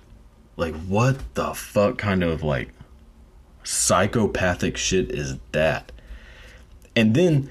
Like, 0.56 0.74
what 0.74 1.34
the 1.34 1.54
fuck 1.54 1.98
kind 1.98 2.22
of 2.22 2.42
like 2.42 2.70
psychopathic 3.64 4.76
shit 4.76 5.10
is 5.10 5.38
that? 5.52 5.90
And 6.94 7.14
then, 7.14 7.50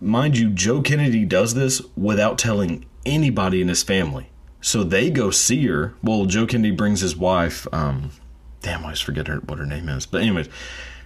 mind 0.00 0.38
you, 0.38 0.48
Joe 0.48 0.80
Kennedy 0.80 1.24
does 1.24 1.54
this 1.54 1.82
without 1.96 2.38
telling 2.38 2.86
anybody 3.04 3.60
in 3.60 3.68
his 3.68 3.82
family. 3.82 4.30
So 4.60 4.84
they 4.84 5.10
go 5.10 5.30
see 5.30 5.66
her. 5.66 5.94
Well, 6.02 6.24
Joe 6.24 6.46
Kennedy 6.46 6.74
brings 6.74 7.00
his 7.00 7.16
wife. 7.16 7.66
Um, 7.72 8.10
damn, 8.62 8.80
I 8.80 8.84
always 8.84 9.00
forget 9.00 9.28
her, 9.28 9.38
what 9.38 9.58
her 9.58 9.66
name 9.66 9.88
is. 9.88 10.06
But 10.06 10.22
anyways, 10.22 10.48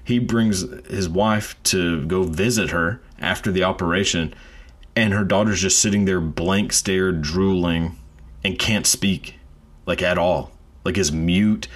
he 0.04 0.18
brings 0.18 0.61
his 0.87 1.09
wife 1.09 1.61
to 1.64 2.04
go 2.06 2.22
visit 2.22 2.70
her 2.70 3.00
after 3.18 3.50
the 3.50 3.64
operation, 3.64 4.35
and 4.94 5.12
her 5.12 5.24
daughter's 5.24 5.62
just 5.62 5.80
sitting 5.80 6.04
there, 6.04 6.20
blank 6.20 6.72
stare, 6.72 7.12
drooling, 7.12 7.96
and 8.44 8.59
can't 8.59 8.87
speak, 8.87 9.35
like 9.87 10.02
at 10.02 10.18
all. 10.18 10.52
Like 10.85 10.96
is 10.96 11.11
mute, 11.11 11.66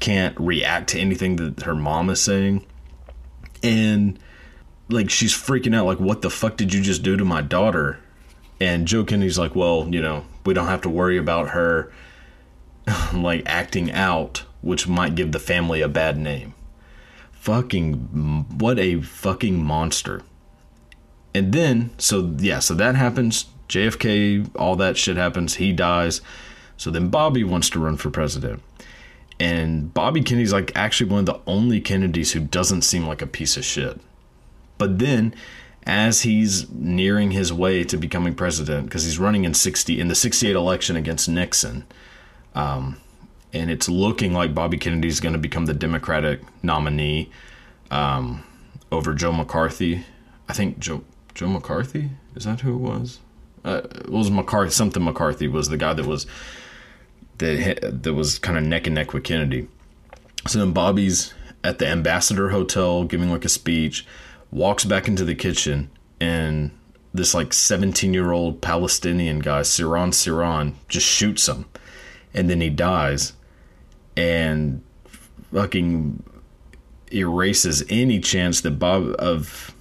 can't 0.00 0.38
react 0.38 0.90
to 0.90 0.98
anything 1.00 1.36
that 1.36 1.62
her 1.62 1.74
mom 1.74 2.10
is 2.10 2.20
saying, 2.20 2.64
and 3.62 4.18
like 4.88 5.10
she's 5.10 5.34
freaking 5.34 5.74
out. 5.74 5.86
Like, 5.86 6.00
what 6.00 6.22
the 6.22 6.30
fuck 6.30 6.56
did 6.56 6.72
you 6.72 6.82
just 6.82 7.02
do 7.02 7.16
to 7.16 7.24
my 7.24 7.42
daughter? 7.42 7.98
And 8.60 8.88
Joe 8.88 9.04
Kennedy's 9.04 9.38
like, 9.38 9.54
well, 9.54 9.86
you 9.88 10.02
know, 10.02 10.24
we 10.44 10.54
don't 10.54 10.66
have 10.66 10.82
to 10.82 10.88
worry 10.88 11.16
about 11.16 11.50
her 11.50 11.92
like 13.12 13.42
acting 13.46 13.92
out, 13.92 14.44
which 14.62 14.88
might 14.88 15.14
give 15.14 15.32
the 15.32 15.38
family 15.38 15.80
a 15.80 15.88
bad 15.88 16.18
name. 16.18 16.54
Fucking, 17.32 18.58
what 18.58 18.78
a 18.78 19.00
fucking 19.00 19.62
monster. 19.62 20.22
And 21.34 21.52
then, 21.52 21.90
so 21.98 22.34
yeah, 22.38 22.58
so 22.58 22.74
that 22.74 22.96
happens. 22.96 23.46
JFK, 23.68 24.50
all 24.56 24.76
that 24.76 24.96
shit 24.96 25.16
happens. 25.16 25.56
He 25.56 25.72
dies. 25.72 26.20
So 26.76 26.90
then 26.90 27.10
Bobby 27.10 27.44
wants 27.44 27.70
to 27.70 27.78
run 27.78 27.96
for 27.96 28.10
president. 28.10 28.62
And 29.40 29.92
Bobby 29.94 30.22
Kennedy's 30.22 30.52
like 30.52 30.72
actually 30.74 31.10
one 31.10 31.20
of 31.20 31.26
the 31.26 31.40
only 31.46 31.80
Kennedys 31.80 32.32
who 32.32 32.40
doesn't 32.40 32.82
seem 32.82 33.06
like 33.06 33.22
a 33.22 33.26
piece 33.26 33.56
of 33.56 33.64
shit. 33.64 34.00
But 34.78 34.98
then 34.98 35.34
as 35.84 36.22
he's 36.22 36.68
nearing 36.70 37.30
his 37.30 37.52
way 37.52 37.84
to 37.84 37.96
becoming 37.96 38.34
president, 38.34 38.86
because 38.86 39.04
he's 39.04 39.18
running 39.18 39.44
in 39.44 39.54
60 39.54 39.98
in 39.98 40.08
the 40.08 40.14
68 40.14 40.54
election 40.54 40.96
against 40.96 41.28
Nixon, 41.28 41.84
um, 42.54 43.00
and 43.52 43.70
it's 43.70 43.88
looking 43.88 44.34
like 44.34 44.54
Bobby 44.54 44.76
Kennedy 44.76 45.08
is 45.08 45.20
going 45.20 45.32
to 45.32 45.38
become 45.38 45.66
the 45.66 45.74
Democratic 45.74 46.40
nominee 46.62 47.30
um, 47.90 48.44
over 48.92 49.14
Joe 49.14 49.32
McCarthy. 49.32 50.04
I 50.48 50.52
think 50.52 50.78
Joe 50.78 51.04
Joe 51.34 51.48
McCarthy 51.48 52.10
is 52.34 52.44
that 52.44 52.60
who 52.60 52.74
it 52.74 52.78
was? 52.78 53.20
Uh, 53.64 53.82
it 53.84 54.10
was 54.10 54.30
McCarthy. 54.30 54.70
Something 54.70 55.04
McCarthy 55.04 55.48
was 55.48 55.68
the 55.68 55.76
guy 55.76 55.94
that 55.94 56.06
was 56.06 56.26
that 57.38 58.02
that 58.02 58.14
was 58.14 58.38
kind 58.38 58.58
of 58.58 58.64
neck 58.64 58.86
and 58.86 58.94
neck 58.94 59.12
with 59.12 59.24
Kennedy. 59.24 59.68
So 60.46 60.58
then 60.58 60.72
Bobby's 60.72 61.34
at 61.64 61.78
the 61.78 61.86
Ambassador 61.86 62.50
Hotel 62.50 63.04
giving 63.04 63.30
like 63.30 63.44
a 63.44 63.48
speech, 63.48 64.06
walks 64.50 64.84
back 64.84 65.08
into 65.08 65.24
the 65.24 65.34
kitchen, 65.34 65.90
and 66.20 66.70
this 67.12 67.34
like 67.34 67.52
17 67.52 68.14
year 68.14 68.32
old 68.32 68.60
Palestinian 68.60 69.40
guy, 69.40 69.62
Sirhan 69.62 70.10
Sirhan, 70.10 70.74
just 70.88 71.06
shoots 71.06 71.48
him, 71.48 71.66
and 72.34 72.48
then 72.48 72.60
he 72.60 72.70
dies. 72.70 73.32
And 74.16 74.82
fucking 75.52 76.22
erases 77.12 77.84
any 77.88 78.20
chance 78.20 78.60
that 78.62 78.72
Bob 78.72 79.14
of 79.18 79.74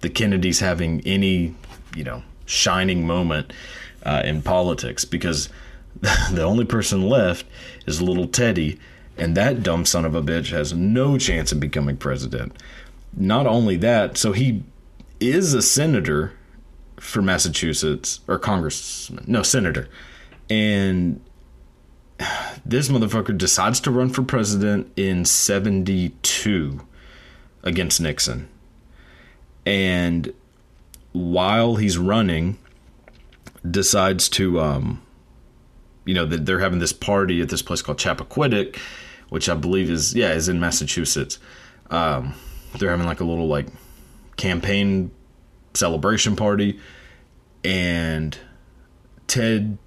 the 0.00 0.08
Kennedys 0.08 0.60
having 0.60 1.00
any, 1.02 1.54
you 1.94 2.04
know, 2.04 2.22
shining 2.46 3.06
moment 3.06 3.52
uh, 4.04 4.22
in 4.24 4.42
politics. 4.42 5.04
Because 5.04 5.48
the 6.32 6.42
only 6.42 6.64
person 6.64 7.08
left 7.08 7.46
is 7.86 8.02
little 8.02 8.28
Teddy, 8.28 8.78
and 9.16 9.36
that 9.36 9.62
dumb 9.62 9.84
son 9.84 10.04
of 10.04 10.14
a 10.14 10.22
bitch 10.22 10.50
has 10.50 10.72
no 10.72 11.18
chance 11.18 11.52
of 11.52 11.60
becoming 11.60 11.96
president. 11.96 12.56
Not 13.16 13.46
only 13.46 13.76
that, 13.76 14.16
so 14.16 14.32
he 14.32 14.64
is 15.20 15.54
a 15.54 15.62
senator 15.62 16.32
for 16.98 17.22
Massachusetts 17.22 18.20
or 18.26 18.38
congressman, 18.38 19.24
no 19.26 19.42
senator, 19.42 19.88
and 20.50 21.20
this 22.64 22.88
motherfucker 22.88 23.36
decides 23.36 23.80
to 23.80 23.90
run 23.90 24.10
for 24.10 24.22
president 24.22 24.92
in 24.96 25.24
72 25.24 26.80
against 27.62 28.00
Nixon. 28.00 28.48
And 29.66 30.32
while 31.12 31.76
he's 31.76 31.96
running, 31.96 32.58
decides 33.68 34.28
to, 34.30 34.60
um, 34.60 35.02
you 36.04 36.14
know, 36.14 36.26
they're 36.26 36.60
having 36.60 36.78
this 36.78 36.92
party 36.92 37.40
at 37.40 37.48
this 37.48 37.62
place 37.62 37.82
called 37.82 37.98
Chappaquiddick, 37.98 38.78
which 39.30 39.48
I 39.48 39.54
believe 39.54 39.90
is, 39.90 40.14
yeah, 40.14 40.32
is 40.32 40.48
in 40.48 40.60
Massachusetts. 40.60 41.38
Um, 41.90 42.34
they're 42.78 42.90
having 42.90 43.06
like 43.06 43.20
a 43.20 43.24
little 43.24 43.46
like 43.46 43.66
campaign 44.36 45.10
celebration 45.74 46.36
party. 46.36 46.78
And 47.64 48.36
Ted 49.26 49.78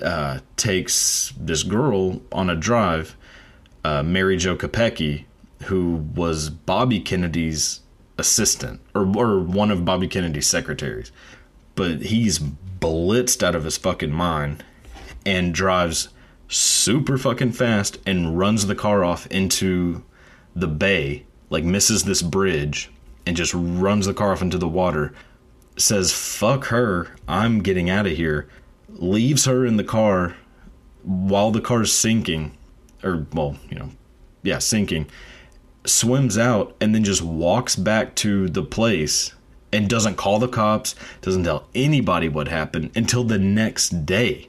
uh, 0.00 0.38
takes 0.56 1.34
this 1.38 1.62
girl 1.62 2.22
on 2.30 2.48
a 2.48 2.56
drive, 2.56 3.16
uh, 3.84 4.02
Mary 4.02 4.36
Jo 4.36 4.56
Kopecki, 4.56 5.24
who 5.64 5.96
was 6.14 6.50
Bobby 6.50 7.00
Kennedy's 7.00 7.80
assistant 8.18 8.80
or, 8.94 9.02
or 9.16 9.40
one 9.40 9.70
of 9.70 9.84
Bobby 9.84 10.06
Kennedy's 10.06 10.46
secretaries. 10.46 11.10
But 11.74 12.02
he's 12.02 12.38
blitzed 12.38 13.42
out 13.42 13.54
of 13.54 13.64
his 13.64 13.76
fucking 13.76 14.12
mind 14.12 14.64
and 15.24 15.54
drives 15.54 16.08
super 16.48 17.16
fucking 17.16 17.52
fast 17.52 17.98
and 18.06 18.38
runs 18.38 18.66
the 18.66 18.74
car 18.74 19.04
off 19.04 19.26
into 19.28 20.02
the 20.54 20.68
bay, 20.68 21.24
like 21.50 21.64
misses 21.64 22.04
this 22.04 22.22
bridge 22.22 22.90
and 23.26 23.36
just 23.36 23.54
runs 23.54 24.06
the 24.06 24.14
car 24.14 24.32
off 24.32 24.42
into 24.42 24.58
the 24.58 24.68
water. 24.68 25.14
Says, 25.76 26.12
fuck 26.12 26.66
her, 26.66 27.08
I'm 27.26 27.62
getting 27.62 27.88
out 27.88 28.06
of 28.06 28.12
here 28.12 28.48
leaves 28.98 29.44
her 29.46 29.64
in 29.64 29.76
the 29.76 29.84
car 29.84 30.36
while 31.02 31.50
the 31.50 31.60
car's 31.60 31.92
sinking, 31.92 32.56
or, 33.02 33.26
well, 33.32 33.56
you 33.68 33.78
know, 33.78 33.90
yeah, 34.42 34.58
sinking, 34.58 35.06
swims 35.84 36.38
out, 36.38 36.76
and 36.80 36.94
then 36.94 37.04
just 37.04 37.22
walks 37.22 37.74
back 37.74 38.14
to 38.16 38.48
the 38.48 38.62
place 38.62 39.32
and 39.72 39.88
doesn't 39.88 40.16
call 40.16 40.38
the 40.38 40.48
cops, 40.48 40.94
doesn't 41.22 41.44
tell 41.44 41.68
anybody 41.74 42.28
what 42.28 42.48
happened 42.48 42.90
until 42.94 43.24
the 43.24 43.38
next 43.38 44.06
day. 44.06 44.48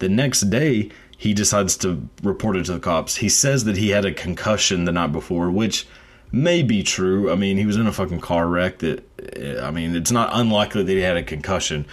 The 0.00 0.08
next 0.08 0.50
day, 0.50 0.90
he 1.16 1.34
decides 1.34 1.76
to 1.78 2.08
report 2.22 2.56
it 2.56 2.64
to 2.64 2.72
the 2.72 2.80
cops. 2.80 3.16
He 3.16 3.28
says 3.28 3.64
that 3.64 3.76
he 3.76 3.90
had 3.90 4.04
a 4.04 4.12
concussion 4.12 4.86
the 4.86 4.92
night 4.92 5.12
before, 5.12 5.50
which 5.50 5.86
may 6.32 6.62
be 6.62 6.82
true. 6.82 7.30
I 7.30 7.34
mean, 7.34 7.58
he 7.58 7.66
was 7.66 7.76
in 7.76 7.86
a 7.86 7.92
fucking 7.92 8.20
car 8.20 8.48
wreck 8.48 8.78
that 8.78 9.04
eh, 9.36 9.60
I 9.60 9.70
mean, 9.70 9.94
it's 9.94 10.10
not 10.10 10.30
unlikely 10.32 10.82
that 10.82 10.92
he 10.92 11.00
had 11.00 11.18
a 11.18 11.22
concussion. 11.22 11.86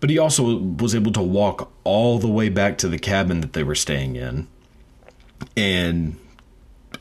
But 0.00 0.10
he 0.10 0.18
also 0.18 0.58
was 0.58 0.94
able 0.94 1.12
to 1.12 1.22
walk 1.22 1.72
all 1.84 2.18
the 2.18 2.28
way 2.28 2.48
back 2.48 2.76
to 2.78 2.88
the 2.88 2.98
cabin 2.98 3.40
that 3.40 3.54
they 3.54 3.62
were 3.62 3.74
staying 3.74 4.16
in. 4.16 4.48
And 5.56 6.18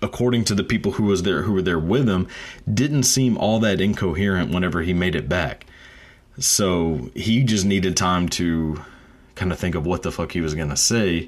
according 0.02 0.46
to 0.46 0.56
the 0.56 0.64
people 0.64 0.94
who 0.94 1.04
was 1.04 1.24
there 1.24 1.42
who 1.42 1.54
were 1.54 1.62
there 1.62 1.80
with 1.80 2.08
him, 2.08 2.28
didn't 2.72 3.04
seem 3.04 3.38
all 3.38 3.60
that 3.60 3.82
incoherent 3.82 4.54
whenever 4.54 4.84
he 4.84 4.94
made 4.94 5.16
it 5.16 5.28
back. 5.28 5.66
So 6.40 7.10
he 7.14 7.44
just 7.44 7.66
needed 7.66 7.98
time 7.98 8.30
to 8.30 8.82
kind 9.42 9.52
of 9.52 9.58
think 9.58 9.74
of 9.74 9.88
what 9.88 10.04
the 10.04 10.12
fuck 10.12 10.34
he 10.34 10.40
was 10.40 10.54
gonna 10.54 10.78
say 10.78 11.28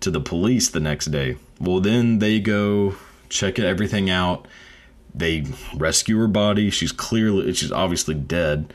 to 0.00 0.10
the 0.10 0.20
police 0.20 0.68
the 0.68 0.78
next 0.78 1.06
day. 1.06 1.36
Well, 1.58 1.80
then 1.80 2.18
they 2.18 2.38
go 2.38 2.96
check 3.30 3.58
everything 3.58 4.10
out. 4.10 4.46
They 5.14 5.46
rescue 5.74 6.18
her 6.18 6.28
body. 6.28 6.68
She's 6.68 6.92
clearly, 6.92 7.54
she's 7.54 7.72
obviously 7.72 8.14
dead. 8.14 8.74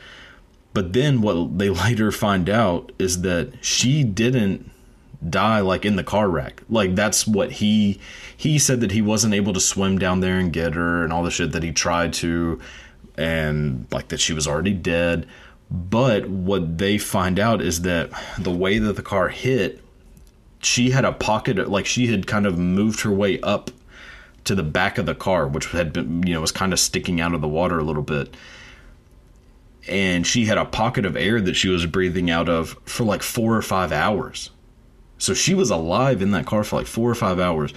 But 0.72 0.94
then 0.94 1.22
what 1.22 1.58
they 1.58 1.70
later 1.70 2.10
find 2.10 2.50
out 2.50 2.90
is 2.98 3.22
that 3.22 3.52
she 3.64 4.02
didn't 4.02 4.68
die 5.30 5.60
like 5.60 5.84
in 5.84 5.94
the 5.94 6.02
car 6.02 6.28
wreck. 6.28 6.64
Like 6.68 6.96
that's 6.96 7.24
what 7.24 7.52
he 7.52 8.00
he 8.36 8.58
said 8.58 8.80
that 8.80 8.90
he 8.90 9.00
wasn't 9.00 9.34
able 9.34 9.52
to 9.52 9.60
swim 9.60 9.96
down 9.96 10.18
there 10.18 10.40
and 10.40 10.52
get 10.52 10.74
her 10.74 11.04
and 11.04 11.12
all 11.12 11.22
the 11.22 11.30
shit 11.30 11.52
that 11.52 11.62
he 11.62 11.70
tried 11.70 12.12
to 12.14 12.60
and 13.16 13.86
like 13.92 14.08
that 14.08 14.18
she 14.18 14.32
was 14.32 14.48
already 14.48 14.74
dead. 14.74 15.24
But 15.70 16.28
what 16.28 16.78
they 16.78 16.98
find 16.98 17.38
out 17.38 17.60
is 17.60 17.82
that 17.82 18.10
the 18.38 18.50
way 18.50 18.78
that 18.78 18.94
the 18.94 19.02
car 19.02 19.28
hit, 19.28 19.80
she 20.60 20.90
had 20.90 21.04
a 21.04 21.12
pocket 21.12 21.68
like 21.68 21.86
she 21.86 22.06
had 22.06 22.26
kind 22.26 22.46
of 22.46 22.58
moved 22.58 23.00
her 23.00 23.12
way 23.12 23.40
up 23.40 23.70
to 24.44 24.54
the 24.54 24.62
back 24.62 24.96
of 24.96 25.06
the 25.06 25.14
car, 25.14 25.46
which 25.48 25.66
had 25.66 25.92
been 25.92 26.26
you 26.26 26.34
know 26.34 26.40
was 26.40 26.52
kind 26.52 26.72
of 26.72 26.78
sticking 26.78 27.20
out 27.20 27.34
of 27.34 27.40
the 27.40 27.48
water 27.48 27.78
a 27.78 27.84
little 27.84 28.02
bit 28.02 28.34
and 29.88 30.26
she 30.26 30.46
had 30.46 30.58
a 30.58 30.64
pocket 30.64 31.06
of 31.06 31.16
air 31.16 31.40
that 31.40 31.54
she 31.54 31.68
was 31.68 31.86
breathing 31.86 32.30
out 32.30 32.48
of 32.48 32.76
for 32.84 33.04
like 33.04 33.22
four 33.22 33.54
or 33.54 33.62
five 33.62 33.92
hours. 33.92 34.50
So 35.18 35.32
she 35.32 35.54
was 35.54 35.70
alive 35.70 36.22
in 36.22 36.32
that 36.32 36.46
car 36.46 36.64
for 36.64 36.76
like 36.76 36.86
four 36.86 37.10
or 37.10 37.14
five 37.14 37.38
hours. 37.38 37.72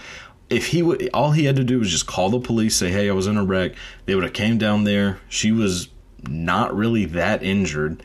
If 0.50 0.68
he 0.68 0.82
would, 0.82 1.10
all 1.14 1.32
he 1.32 1.46
had 1.46 1.56
to 1.58 1.64
do 1.64 1.80
was 1.80 1.92
just 1.92 2.08
call 2.08 2.30
the 2.30 2.40
police, 2.40 2.76
say, 2.76 2.92
"Hey, 2.92 3.10
I 3.10 3.14
was 3.14 3.28
in 3.28 3.38
a 3.38 3.44
wreck." 3.44 3.74
They 4.06 4.16
would 4.16 4.24
have 4.24 4.34
came 4.34 4.58
down 4.58 4.84
there. 4.84 5.20
She 5.30 5.52
was 5.52 5.90
not 6.28 6.76
really 6.76 7.06
that 7.06 7.44
injured, 7.44 8.04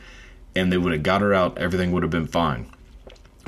and 0.55 0.71
they 0.71 0.77
would 0.77 0.93
have 0.93 1.03
got 1.03 1.21
her 1.21 1.33
out. 1.33 1.57
Everything 1.57 1.91
would 1.91 2.03
have 2.03 2.11
been 2.11 2.27
fine. 2.27 2.69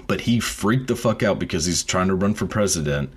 But 0.08 0.22
he 0.22 0.40
freaked 0.40 0.88
the 0.88 0.96
fuck 0.96 1.24
out 1.24 1.40
because 1.40 1.66
he's 1.66 1.84
trying 1.84 2.08
to 2.08 2.16
run 2.16 2.34
for 2.34 2.46
president, 2.46 3.12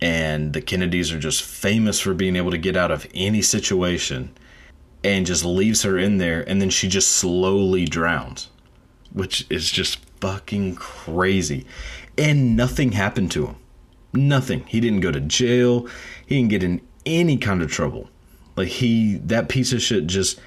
and 0.00 0.52
the 0.52 0.60
Kennedys 0.60 1.12
are 1.12 1.18
just 1.18 1.42
famous 1.42 2.00
for 2.00 2.14
being 2.14 2.36
able 2.36 2.50
to 2.50 2.58
get 2.58 2.76
out 2.76 2.90
of 2.90 3.06
any 3.14 3.42
situation 3.42 4.30
and 5.04 5.26
just 5.26 5.44
leaves 5.44 5.82
her 5.82 5.98
in 5.98 6.18
there 6.18 6.48
and 6.48 6.60
then 6.60 6.70
she 6.70 6.88
just 6.88 7.12
slowly 7.12 7.84
drowns 7.84 8.48
which 9.12 9.46
is 9.48 9.70
just 9.70 9.98
fucking 10.20 10.74
crazy 10.74 11.64
and 12.16 12.56
nothing 12.56 12.92
happened 12.92 13.30
to 13.30 13.46
him 13.46 13.56
nothing 14.12 14.64
he 14.66 14.80
didn't 14.80 15.00
go 15.00 15.12
to 15.12 15.20
jail 15.20 15.86
he 16.26 16.36
didn't 16.36 16.50
get 16.50 16.62
in 16.62 16.80
any 17.06 17.36
kind 17.36 17.62
of 17.62 17.70
trouble 17.70 18.08
like 18.56 18.68
he 18.68 19.16
that 19.16 19.48
piece 19.48 19.72
of 19.72 19.80
shit 19.80 20.06
just 20.06 20.40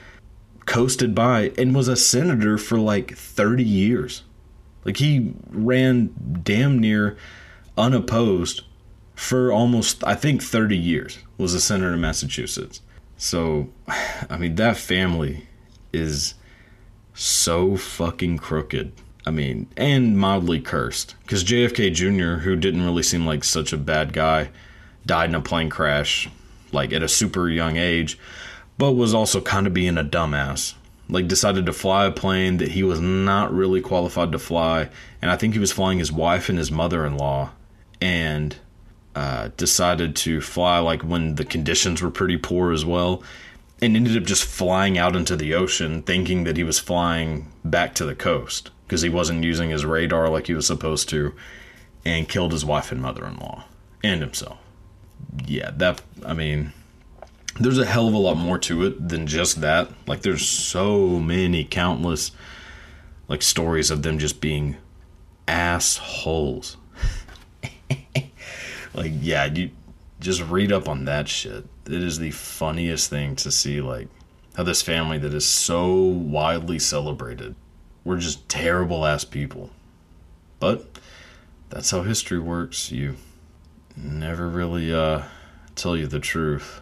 coasted 0.72 1.14
by 1.14 1.52
and 1.58 1.76
was 1.76 1.88
a 1.88 1.96
senator 1.96 2.58
for 2.58 2.80
like 2.80 3.18
30 3.18 3.64
years 3.64 4.24
like 4.86 4.98
he 4.98 5.34
ran 5.50 6.14
damn 6.44 6.80
near 6.80 7.18
unopposed 7.78 8.62
for 9.16 9.52
almost 9.52 10.04
i 10.06 10.16
think 10.16 10.42
30 10.42 10.78
years 10.78 11.20
was 11.38 11.54
a 11.54 11.62
senator 11.62 11.94
in 11.94 12.02
massachusetts 12.02 12.82
so, 13.22 13.70
I 14.30 14.38
mean, 14.38 14.56
that 14.56 14.78
family 14.78 15.48
is 15.94 16.34
so 17.14 17.78
fucking 17.78 18.40
crooked. 18.40 18.94
I 19.24 19.30
mean, 19.30 19.68
and 19.78 20.18
mildly 20.18 20.60
cursed. 20.60 21.14
Because 21.22 21.44
JFK 21.44 21.94
Jr., 21.94 22.42
who 22.42 22.56
didn't 22.56 22.84
really 22.84 23.04
seem 23.04 23.28
like 23.28 23.44
such 23.44 23.72
a 23.72 23.78
bad 23.78 24.14
guy, 24.14 24.50
died 25.06 25.30
in 25.30 25.36
a 25.36 25.42
plane 25.42 25.70
crash, 25.70 26.28
like 26.72 26.92
at 26.92 27.04
a 27.04 27.08
super 27.08 27.48
young 27.48 27.78
age, 27.78 28.18
but 28.82 28.94
was 28.94 29.14
also 29.14 29.40
kind 29.40 29.68
of 29.68 29.76
being 29.76 29.96
a 30.00 30.04
dumbass. 30.04 30.74
Like, 31.08 31.28
decided 31.28 31.68
to 31.68 31.72
fly 31.72 32.06
a 32.06 32.12
plane 32.12 32.58
that 32.58 32.72
he 32.72 32.82
was 32.82 33.00
not 33.00 33.54
really 33.54 33.80
qualified 33.80 34.32
to 34.32 34.40
fly. 34.40 34.90
And 35.22 35.30
I 35.30 35.36
think 35.38 35.54
he 35.54 35.60
was 35.60 35.72
flying 35.72 36.00
his 36.00 36.12
wife 36.12 36.50
and 36.50 36.58
his 36.58 36.72
mother 36.72 37.06
in 37.06 37.16
law. 37.16 37.52
And 38.02 38.56
uh, 39.14 39.50
decided 39.56 40.16
to 40.16 40.42
fly 40.42 40.80
like 40.80 41.04
when 41.04 41.36
the 41.36 41.46
conditions 41.46 42.02
were 42.02 42.10
pretty 42.10 42.38
poor 42.38 42.72
as 42.72 42.84
well 42.84 43.22
and 43.84 43.96
ended 43.96 44.18
up 44.18 44.24
just 44.24 44.46
flying 44.46 44.98
out 44.98 45.16
into 45.16 45.36
the 45.36 45.54
ocean 45.54 46.02
thinking 46.02 46.46
that 46.46 46.58
he 46.58 46.64
was 46.64 46.80
flying 46.80 47.52
back 47.64 47.94
to 47.94 48.06
the 48.06 48.16
coast 48.16 48.72
because 48.88 49.02
he 49.02 49.10
wasn't 49.10 49.44
using 49.44 49.70
his 49.70 49.86
radar 49.86 50.30
like 50.30 50.48
he 50.48 50.54
was 50.54 50.66
supposed 50.66 51.10
to 51.10 51.36
and 52.06 52.30
killed 52.30 52.54
his 52.54 52.64
wife 52.64 52.90
and 52.90 53.02
mother-in-law 53.02 53.66
and 54.02 54.22
himself 54.22 54.58
yeah 55.46 55.72
that 55.72 56.02
i 56.26 56.34
mean 56.34 56.72
there's 57.60 57.80
a 57.80 57.86
hell 57.86 58.08
of 58.08 58.14
a 58.14 58.18
lot 58.18 58.38
more 58.38 58.58
to 58.60 58.86
it 58.86 59.08
than 59.10 59.28
just 59.28 59.62
that. 59.62 59.90
Like 60.08 60.22
there's 60.22 60.48
so 60.48 61.20
many 61.20 61.64
countless 61.64 62.32
like 63.28 63.42
stories 63.42 63.92
of 63.92 64.04
them 64.04 64.20
just 64.20 64.42
being 64.42 64.78
assholes. 65.48 66.78
Like 68.94 69.14
yeah 69.22 69.46
you 69.46 69.72
just 70.20 70.42
read 70.42 70.74
up 70.74 70.90
on 70.90 71.06
that 71.06 71.30
shit. 71.30 71.66
It 71.86 72.04
is 72.04 72.20
the 72.20 72.32
funniest 72.32 73.10
thing 73.10 73.38
to 73.38 73.50
see 73.50 73.80
like 73.80 74.10
how 74.56 74.64
this 74.64 74.82
family 74.82 75.18
that 75.20 75.34
is 75.34 75.46
so 75.46 75.96
widely 75.96 76.78
celebrated 76.78 77.56
we're 78.04 78.18
just 78.18 78.48
terrible 78.50 79.06
ass 79.06 79.24
people. 79.24 79.70
But 80.60 81.00
that's 81.70 81.92
how 81.92 82.04
history 82.04 82.40
works. 82.40 82.92
You 82.92 83.16
never 83.96 84.48
really 84.48 84.94
uh 84.94 85.24
tell 85.76 85.96
you 85.96 86.08
the 86.08 86.20
truth 86.20 86.82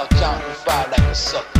Start 0.00 0.12
counting 0.12 0.48
to 0.48 0.54
five 0.54 0.90
like 0.90 1.00
a 1.00 1.14
sucker. 1.14 1.59